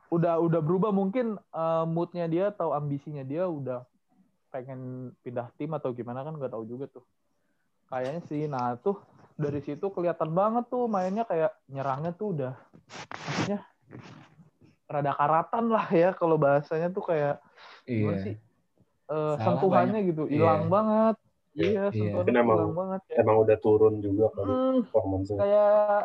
[0.09, 3.83] udah udah berubah mungkin eh, moodnya dia atau ambisinya dia udah
[4.47, 7.03] pengen pindah tim atau gimana kan nggak tahu juga tuh
[7.87, 8.99] kayaknya sih nah tuh
[9.35, 12.53] dari situ kelihatan banget tuh mainnya kayak nyerangnya tuh udah
[13.21, 13.59] maksudnya
[14.87, 17.43] rada karatan lah ya kalau bahasanya tuh kayak
[17.83, 18.23] gimana Iya.
[18.23, 18.35] sih
[19.07, 20.69] Eh, Salah sentuhannya gitu hilang Iya.
[20.69, 21.15] banget
[21.53, 21.63] Iya.
[21.63, 23.15] iya sentuhannya Mungkin emang- hilang banget ya.
[23.17, 25.37] Emang udah turun juga kali Hmm, performance-nya.
[25.37, 26.01] kayak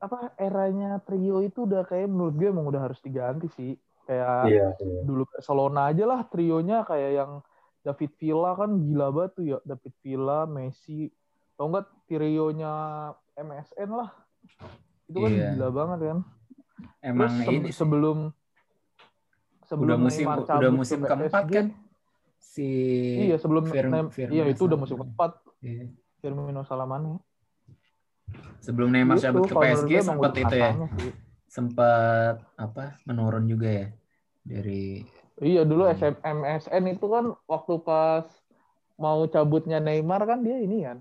[0.00, 3.76] apa eranya trio itu udah kayak menurut gue emang udah harus diganti sih.
[4.08, 5.00] Kayak Iya, iya.
[5.04, 7.30] dulu Barcelona aja lah trionya kayak yang
[7.80, 9.58] David Villa kan gila banget tuh ya.
[9.62, 11.12] David Villa Messi.
[11.54, 12.72] Tau nggak trionya
[13.36, 14.10] MSN lah?
[15.04, 15.48] Itu kan Iya.
[15.54, 16.18] gila banget kan.
[17.04, 18.18] Emang terus ini sebelum
[19.68, 21.66] sebelum udah musim udah musim ke keempat PSG, kan?
[22.40, 22.68] Si
[23.28, 25.32] iya sebelum Firm- Firmino iya itu udah musim keempat.
[25.60, 25.92] Iya.
[26.18, 27.20] Firmino Salamane
[28.60, 30.72] sebelum Neymar Gitu, cabut ke PSG sempat itu ya.
[31.50, 33.86] sempat apa menurun juga ya
[34.46, 35.02] dari
[35.40, 35.96] Iya dulu Hmm.
[35.96, 38.28] SM, MSN itu kan waktu pas
[39.00, 41.00] mau cabutnya Neymar kan dia ini kan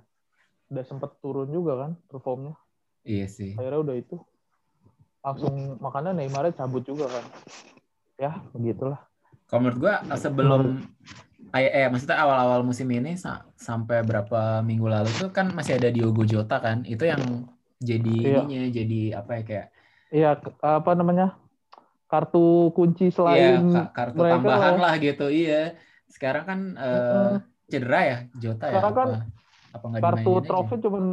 [0.69, 2.55] udah sempet turun juga kan performnya.
[3.03, 3.57] Iya sih.
[3.57, 4.15] Akhirnya udah itu.
[5.19, 7.25] Langsung makanya Neymarnya cabut juga kan.
[8.15, 9.01] Ya begitulah.
[9.49, 10.80] Kalau menurut gua sebelum
[11.56, 15.89] eh, eh maksudnya awal-awal musim ini sa- sampai berapa minggu lalu tuh kan masih ada
[15.89, 16.86] Diogo Jota kan.
[16.86, 17.22] Itu yang
[17.80, 18.39] jadi Iya.
[18.45, 19.68] ininya jadi apa ya kayak
[20.10, 20.30] Iya,
[20.62, 21.38] apa namanya?
[22.10, 24.82] Kartu kunci iya selain ka- kartu mereka tambahan lah.
[24.82, 25.26] lah gitu.
[25.30, 25.78] Iya.
[26.10, 27.32] Sekarang kan Heeh.
[27.70, 29.10] cedera ya Jota ya Sekarang apa kan
[29.70, 31.04] apa kartu trofi cuman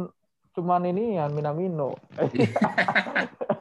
[0.57, 1.93] cuman ini ya Minamino.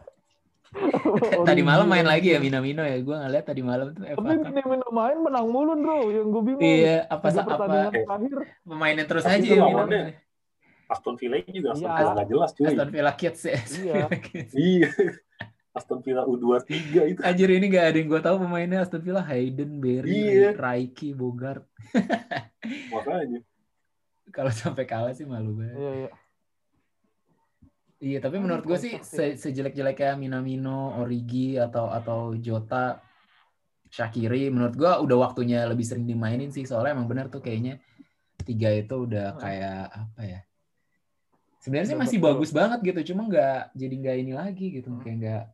[1.49, 2.13] tadi malam main Original.
[2.13, 2.97] lagi ya Minamino ya.
[3.01, 4.47] Gua ngeliat tadi malam tuh FA Tapi Cup.
[4.47, 5.97] Minamino main menang mulu, Bro.
[6.09, 6.63] Yang gue bingung.
[6.63, 8.39] Iya, apa Tiga apa terakhir.
[8.63, 10.25] pemainin terus Tapi aja ya lawannya Minamino.
[10.87, 11.97] Aston Villa juga Aston Iya.
[11.97, 12.67] Villa nggak jelas cuy.
[12.69, 13.59] Aston Villa Kids ya.
[13.59, 14.05] Iya.
[14.71, 14.89] Iya.
[15.73, 16.73] Aston Villa U23
[17.07, 17.21] itu.
[17.21, 20.51] Anjir ini gak ada yang gue tahu pemainnya Aston Villa Hayden, Berry, Iya.
[20.55, 21.69] Raiki, Bogart.
[22.89, 23.45] Makanya.
[24.37, 25.77] Kalau sampai kalah sih malu banget.
[25.77, 26.11] Iya, iya.
[28.07, 33.03] Iya, tapi menurut gue sih se- sejelek-jeleknya Minamino, Origi atau atau Jota,
[33.91, 36.63] Shakiri, menurut gue udah waktunya lebih sering dimainin sih.
[36.63, 37.83] Soalnya emang benar tuh kayaknya
[38.47, 39.43] tiga itu udah Hmm.
[39.43, 40.41] kayak apa ya?
[41.59, 42.29] Sebenarnya sih masih betul.
[42.31, 45.03] bagus banget gitu, cuma nggak jadi nggak ini lagi gitu, Hmm.
[45.03, 45.45] kayak nggak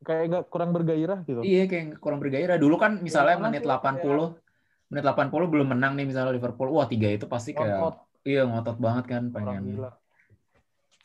[0.00, 1.44] Kayak nggak kurang bergairah gitu.
[1.44, 2.56] Iya kayak kurang bergairah.
[2.56, 4.40] Dulu kan misalnya mana menit sih, 80
[4.88, 6.72] menit 80 belum menang nih misalnya Liverpool.
[6.72, 7.94] Wah, tiga itu pasti kayak Ngotot,
[8.24, 9.62] iya ngotot banget kan orang pengen.
[9.76, 9.90] gila.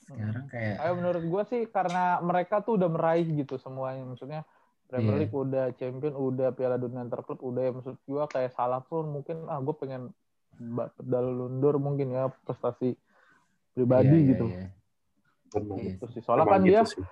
[0.05, 4.05] Sekarang kayak Ayo menurut gue sih karena mereka tuh udah meraih gitu semuanya.
[4.05, 4.41] Maksudnya
[4.85, 5.21] Premier Iya.
[5.25, 7.61] League udah, Champion udah, Piala Dunia Antar Klub udah.
[7.65, 10.13] Ya, maksud gue kayak salah pun mungkin ah gue pengen
[11.01, 12.95] dalundur mungkin ya prestasi
[13.73, 14.45] pribadi iya, iya, gitu.
[14.47, 14.67] iya.
[15.51, 15.77] Benar.
[15.81, 15.91] Iya.
[15.99, 16.21] Terus sih.
[16.21, 17.03] Soalnya Emang kan gitu dia sih.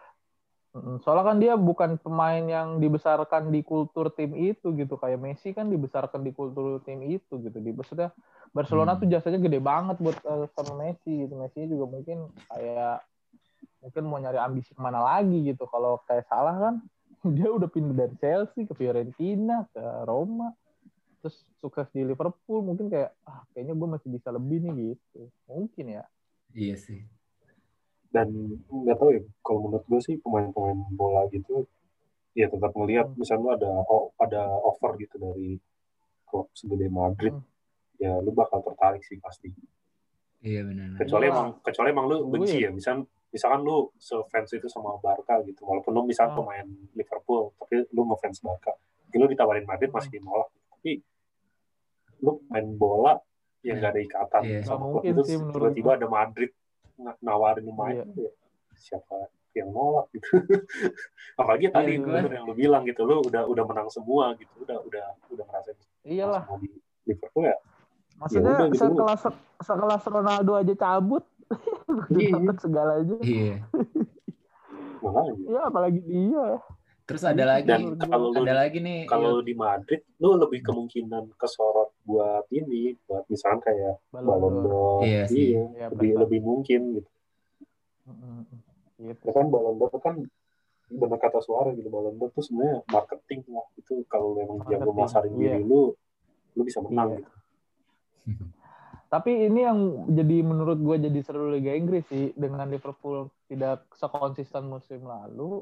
[0.73, 4.97] Soalnya kan dia bukan pemain yang dibesarkan di kultur tim itu gitu.
[4.97, 7.57] Kayak Messi kan dibesarkan di kultur tim itu gitu.
[7.61, 8.09] Di maksudnya
[8.51, 9.05] Barcelona Hmm.
[9.05, 11.33] tuh jasanya gede banget buat eh, sama Messi gitu.
[11.37, 13.05] Messi juga mungkin kayak
[13.85, 15.69] mungkin mau nyari ambisi ke mana lagi gitu.
[15.69, 16.75] Kalau kayak salah kan
[17.37, 20.51] dia udah pindah dari Chelsea ke Fiorentina ke Roma
[21.23, 25.85] terus sukses di Liverpool mungkin kayak ah kayaknya gue masih bisa lebih nih gitu mungkin
[25.99, 26.03] ya
[26.53, 26.99] Iya sih.
[28.13, 28.29] Dan
[28.63, 31.65] nggak tahu ya kalau menurut gue sih pemain-pemain bola gitu
[32.31, 33.17] ya tetap ngelihat Hmm.
[33.17, 35.57] misalnya lu ada o- ada offer gitu dari
[36.23, 37.45] klub segede Madrid Hmm.
[37.97, 39.49] ya lu bakal tertarik sih pasti
[40.39, 40.93] Iya benar.
[40.95, 41.33] kecuali Iya.
[41.33, 42.67] emang kecuali emang lu benci ya.
[42.67, 42.95] ya misal
[43.27, 46.37] misalkan lu sefans itu sama Barca gitu walaupun lu misal Hmm.
[46.37, 49.97] pemain Liverpool tapi lu ngefans Barca mungkin lu ditawarin Madrid Hmm.
[49.97, 51.01] masih dinolak tapi
[52.19, 53.17] lu main bola
[53.61, 54.59] yang gak ada ikatan Iya.
[54.61, 56.51] sama Nggak klub itu tiba-tiba ada Madrid
[57.19, 58.27] nawarin lu main Iya.
[58.27, 58.31] ya
[58.73, 60.25] siapa yang nolak gitu
[61.39, 64.77] apalagi tadi Iya, bener yang lu bilang gitu lu udah udah menang semua gitu udah
[64.81, 66.69] udah udah ngerasain iyalah di
[67.05, 67.57] Liverpool ya
[68.13, 68.77] Maksudnya udah gitu.
[68.79, 69.21] sekelas
[69.59, 71.25] sekelas Ronaldo aja cabut,
[72.13, 72.37] Iya.
[72.37, 73.15] dapat segala aja.
[73.19, 73.57] Iya.
[75.43, 76.61] Ya apalagi dia.
[77.03, 79.47] Terus ada lagi dan kalau lu ada lagi nih kalau Yud.
[79.47, 85.03] di Madrid lu lebih kemungkinan kesorot buat ini buat misalkan kayak Ballon d'Or.
[85.03, 85.51] Iya sih.
[85.51, 86.21] iya Iya, lebih prestasi.
[86.23, 87.09] lebih mungkin gitu.
[89.03, 89.19] Gitu.
[89.27, 90.15] ya kan Ballon d'Or kan
[90.87, 94.99] benar kata suara gitu Ballon d'Or tuh sebenarnya marketing lah itu kalau memang jago Marketing,
[95.03, 95.59] masarin iya.
[95.59, 95.91] diri lu
[96.53, 97.19] lu bisa menang Iya.
[97.19, 97.31] gitu
[99.13, 99.79] Tapi ini yang
[100.09, 105.61] jadi menurut gue jadi seru Liga Inggris sih dengan Liverpool tidak sekonsisten musim lalu.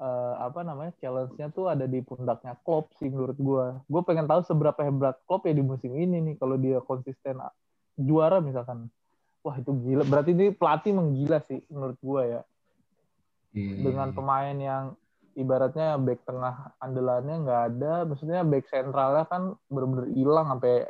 [0.00, 3.66] Eh, apa namanya challenge-nya tuh ada di pundaknya Klopp sih menurut gue.
[3.86, 7.38] Gue pengen tahu seberapa hebat Klopp ya di musim ini nih kalau dia konsisten
[8.00, 8.88] juara misalkan.
[9.40, 10.04] Wah itu gila.
[10.04, 12.42] Berarti ini pelatih menggila sih menurut gue ya.
[13.50, 13.82] Iya.
[13.82, 14.84] dengan pemain yang
[15.34, 20.86] ibaratnya back tengah andalannya nggak ada, maksudnya back sentralnya kan bener-bener hilang sampai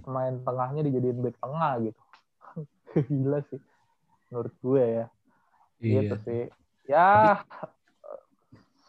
[0.00, 2.02] pemain tengahnya dijadiin back tengah gitu.
[3.12, 3.60] Gila sih
[4.32, 5.06] menurut gue ya.
[5.84, 6.00] Iya.
[6.00, 6.42] Gitu sih.
[6.88, 7.44] Ya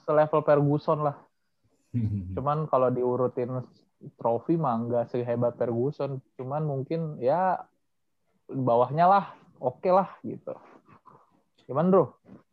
[0.10, 1.18] selevel Ferguson lah.
[2.36, 3.62] Cuman kalau diurutin
[4.18, 6.18] trofi mah nggak sehebat Ferguson.
[6.34, 7.62] Cuman mungkin ya
[8.50, 9.26] bawahnya lah,
[9.62, 10.58] oke lah gitu.
[11.70, 12.06] Gimana bro?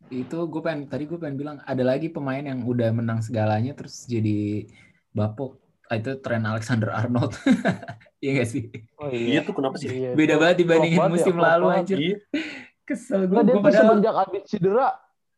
[0.07, 4.07] itu gue pengen tadi gue pengen bilang ada lagi pemain yang udah menang segalanya terus
[4.07, 4.71] jadi
[5.11, 7.31] bapuk Ah, itu tren Alexander Arnold
[8.23, 8.67] iya gak sih
[8.99, 11.99] Oh iya tuh kenapa sih Iya, beda banget dibandingin klop ya, musim klop lalu anjir
[12.03, 12.17] iya
[12.91, 14.89] kesel gue Enggak, dia gue tuh padahal semenjak abis cedera,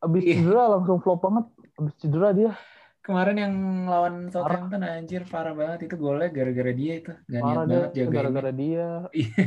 [0.01, 0.35] abis Iya.
[0.41, 1.47] cedera langsung flop banget.
[1.79, 2.53] Abis cedera dia
[2.99, 3.55] kemarin yang
[3.89, 8.13] lawan Southampton anjir parah banget itu golnya gara-gara dia itu gak niat marah dia banget
[8.13, 8.87] gara-gara dia.
[9.17, 9.47] Iya.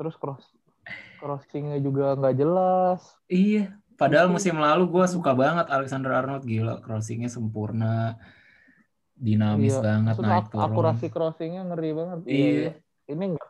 [0.00, 0.44] Terus cross
[1.20, 3.00] crossingnya juga nggak jelas.
[3.28, 8.16] iya padahal musim lalu gue suka banget Alexander Arnold gila crossingnya sempurna
[9.12, 9.84] dinamis Iya.
[9.84, 12.18] banget Terus naik turun akurasi crossingnya ngeri banget.
[12.24, 12.70] Iya.
[13.12, 13.49] Ini enggak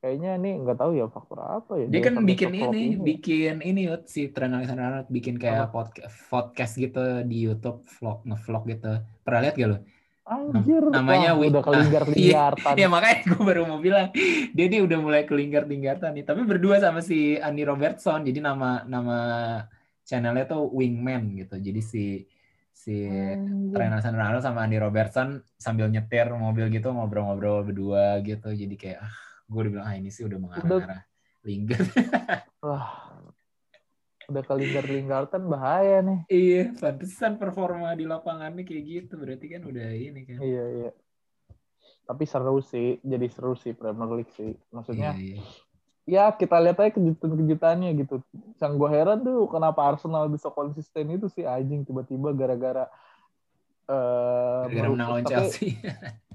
[0.00, 1.86] kayaknya ini nggak tahu ya faktor apa ya.
[1.88, 2.98] Dia kan sampai bikin ini, ya.
[3.00, 8.22] bikin ini Yud, si Trent Alexander Arnold bikin kayak podcast, podcast gitu di YouTube vlog
[8.28, 8.92] ngevlog gitu.
[9.24, 9.78] Pernah lihat gak lo?
[10.26, 10.82] Anjir.
[10.90, 12.74] Namanya Wah, udah kelinggar-kelinggartan.
[12.74, 14.10] Ya makanya gue baru mau bilang
[14.50, 16.26] dia dia udah mulai kelinggar-linggartan nih.
[16.26, 18.26] Tapi berdua sama si Andy Robertson.
[18.26, 19.18] Jadi nama nama
[20.02, 21.62] channelnya tuh Wingman gitu.
[21.62, 22.04] Jadi si
[22.74, 23.06] si.
[23.70, 28.50] Trent Alexander-Arnold sama Andy Robertson sambil nyetir mobil gitu ngobrol-ngobrol berdua gitu.
[28.50, 29.14] Jadi kayak ah,
[29.46, 31.02] gue udah bilang ah ini sih udah mengarah-arah
[31.46, 31.78] linggar.
[32.66, 33.14] Wah.
[34.26, 36.20] Udah kelinggar-kelinggartan bahaya nih.
[36.26, 39.14] iya, pantesan performa di lapangannya kayak gitu.
[39.22, 40.42] Berarti kan udah ini kan.
[40.42, 40.90] Iya, iya.
[42.02, 44.50] Tapi seru sih, jadi seru sih Premier League sih.
[44.74, 45.40] Maksudnya, Iya, iya.
[46.06, 48.18] ya kita lihat aja kejutan-kejutannya gitu.
[48.58, 52.90] Yang gue heran tuh kenapa Arsenal bisa konsisten itu sih anjing tiba-tiba gara-gara
[53.86, 55.78] eh Gara-gara menang lawan Chelsea.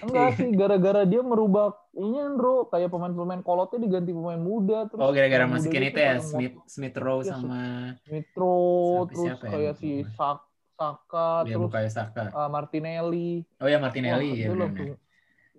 [0.00, 5.00] Enggak sih, gara-gara dia merubah ini bro, kayak pemain-pemain kolotnya diganti pemain muda terus.
[5.04, 7.60] Oh gara-gara masukin mudanya itu ya pada Smith Smith Rowe Iya, sama
[8.08, 9.50] Mitro, Sampai terus siapa ya?
[9.52, 9.90] kayak si.
[10.16, 10.38] Sak
[10.80, 12.22] Saka, ya terus bukannya Saka.
[12.32, 13.44] uh, Martinelli.
[13.60, 14.64] Oh ya Wah, Martinelli ya itu benar.
[14.64, 14.90] langsung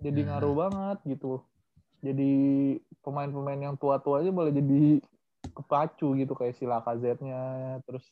[0.02, 0.26] jadi Nah.
[0.34, 1.32] ngaruh banget gitu.
[2.02, 2.32] Jadi
[2.98, 4.98] pemain-pemain yang tua-tua aja boleh jadi
[5.54, 7.42] kepacu gitu kayak si Lacazette-nya,
[7.86, 8.02] terus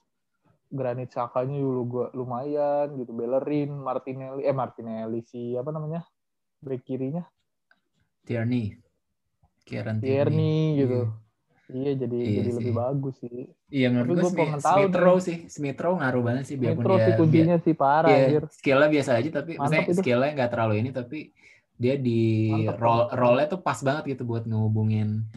[0.70, 6.06] Granit Xhaka-nya dulu gua lumayan gitu, Bellerin, Martinelli, eh Martinelli si apa namanya?
[6.62, 7.26] Bek kirinya
[8.22, 8.76] Tierney.
[9.64, 11.00] Kieran Tierney gitu.
[11.70, 12.56] Iya jadi Iya jadi sih.
[12.58, 13.46] lebih bagus sih.
[13.70, 14.98] Iya menurut gue Smith, Smith nih.
[14.98, 15.36] Rowe sih.
[15.46, 18.42] Smith Rowe ngaruh banget sih biarpun Mitro dia sih kuncinya sih parah Iya, anjir.
[18.50, 20.02] skillnya biasa aja tapi Mantap maksudnya itu.
[20.02, 21.18] skillnya nggak terlalu ini tapi
[21.78, 25.30] dia di Mantap, roll rollnya tuh pas banget gitu buat ngehubungin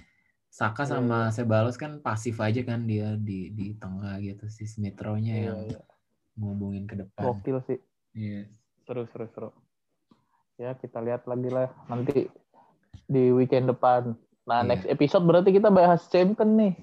[0.54, 4.94] Saka Iya, sama Sebalos kan pasif aja kan dia di di tengah gitu si Smith
[4.96, 5.80] Rowe-nya Iya, yang iya.
[6.38, 7.24] ngehubungin ke depan.
[7.26, 7.80] Gokil sih.
[8.14, 8.46] Iya.
[8.86, 9.50] Seru seru seru.
[10.56, 12.30] Ya kita lihat lagi lah nanti
[13.04, 14.14] di weekend depan.
[14.46, 14.70] Nah Iya.
[14.70, 16.74] next episode berarti kita bahas champion nih.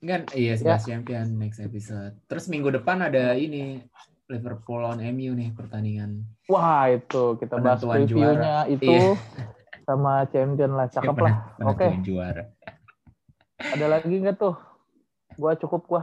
[0.00, 0.58] Kan iya Ya.
[0.58, 2.18] sebelas champion next episode.
[2.26, 3.78] Terus minggu depan ada ini
[4.26, 6.26] Liverpool on MU nih pertandingan.
[6.46, 9.14] Wah itu kita bahas Penentuan reviewnya itu Iya.
[9.84, 10.86] sama champion lah.
[10.88, 11.34] Cakep Ya, lah.
[11.62, 11.86] Oke.
[11.86, 12.44] penentuan juara.
[13.60, 14.56] Ada lagi nggak tuh?
[15.36, 16.02] Gua cukup gua.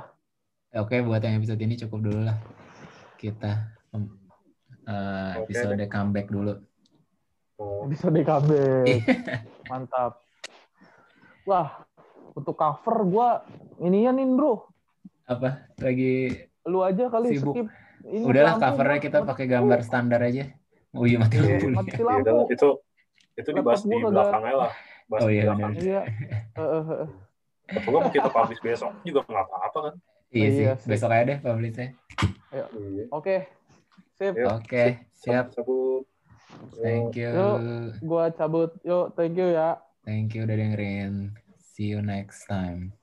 [0.71, 2.37] Oke, buat yang episode ini cukup dulu lah.
[3.17, 3.51] Kita
[4.85, 6.53] eh, Oke episode comeback dulu.
[7.57, 8.85] Oh, Episode comeback.
[9.65, 10.21] Mantap.
[11.43, 11.81] Wah
[12.31, 13.27] untuk cover gua
[13.79, 14.69] ininya nih bro.
[15.25, 15.73] Apa?
[15.77, 16.29] Lagi
[16.63, 17.55] Lu aja kali Sibuk.
[17.55, 17.67] skip.
[18.07, 20.45] Ini udahlah lampu, covernya kita pakai gambar standar aja.
[20.93, 21.65] Oh iya mati Iya, lampu.
[21.65, 21.75] nih.
[21.75, 22.21] Mati ya lampu.
[22.23, 22.69] udah, itu
[23.35, 24.71] itu dibahas di gua kagak- belakang aja lah.
[25.07, 25.43] Bahas Oh di iya.
[25.73, 26.01] Iya.
[27.67, 29.93] Atau nggak mau kita publish besok juga nggak apa-apa kan?
[30.31, 30.63] Iya sih.
[30.63, 30.87] Iya sih.
[30.87, 31.87] Besok aja deh publishnya.
[32.51, 32.65] Iya.
[33.11, 33.37] Oke.
[34.17, 34.33] Sip.
[34.33, 35.53] Yuk, Oke, siap.
[35.53, 36.03] Cabut.
[36.81, 37.29] Thank you.
[37.29, 37.57] Yuk.
[38.01, 38.73] Gua cabut.
[38.81, 39.77] Yuk, thank you ya.
[40.01, 41.37] Thank you udah dengerin.
[41.61, 42.97] See you next time.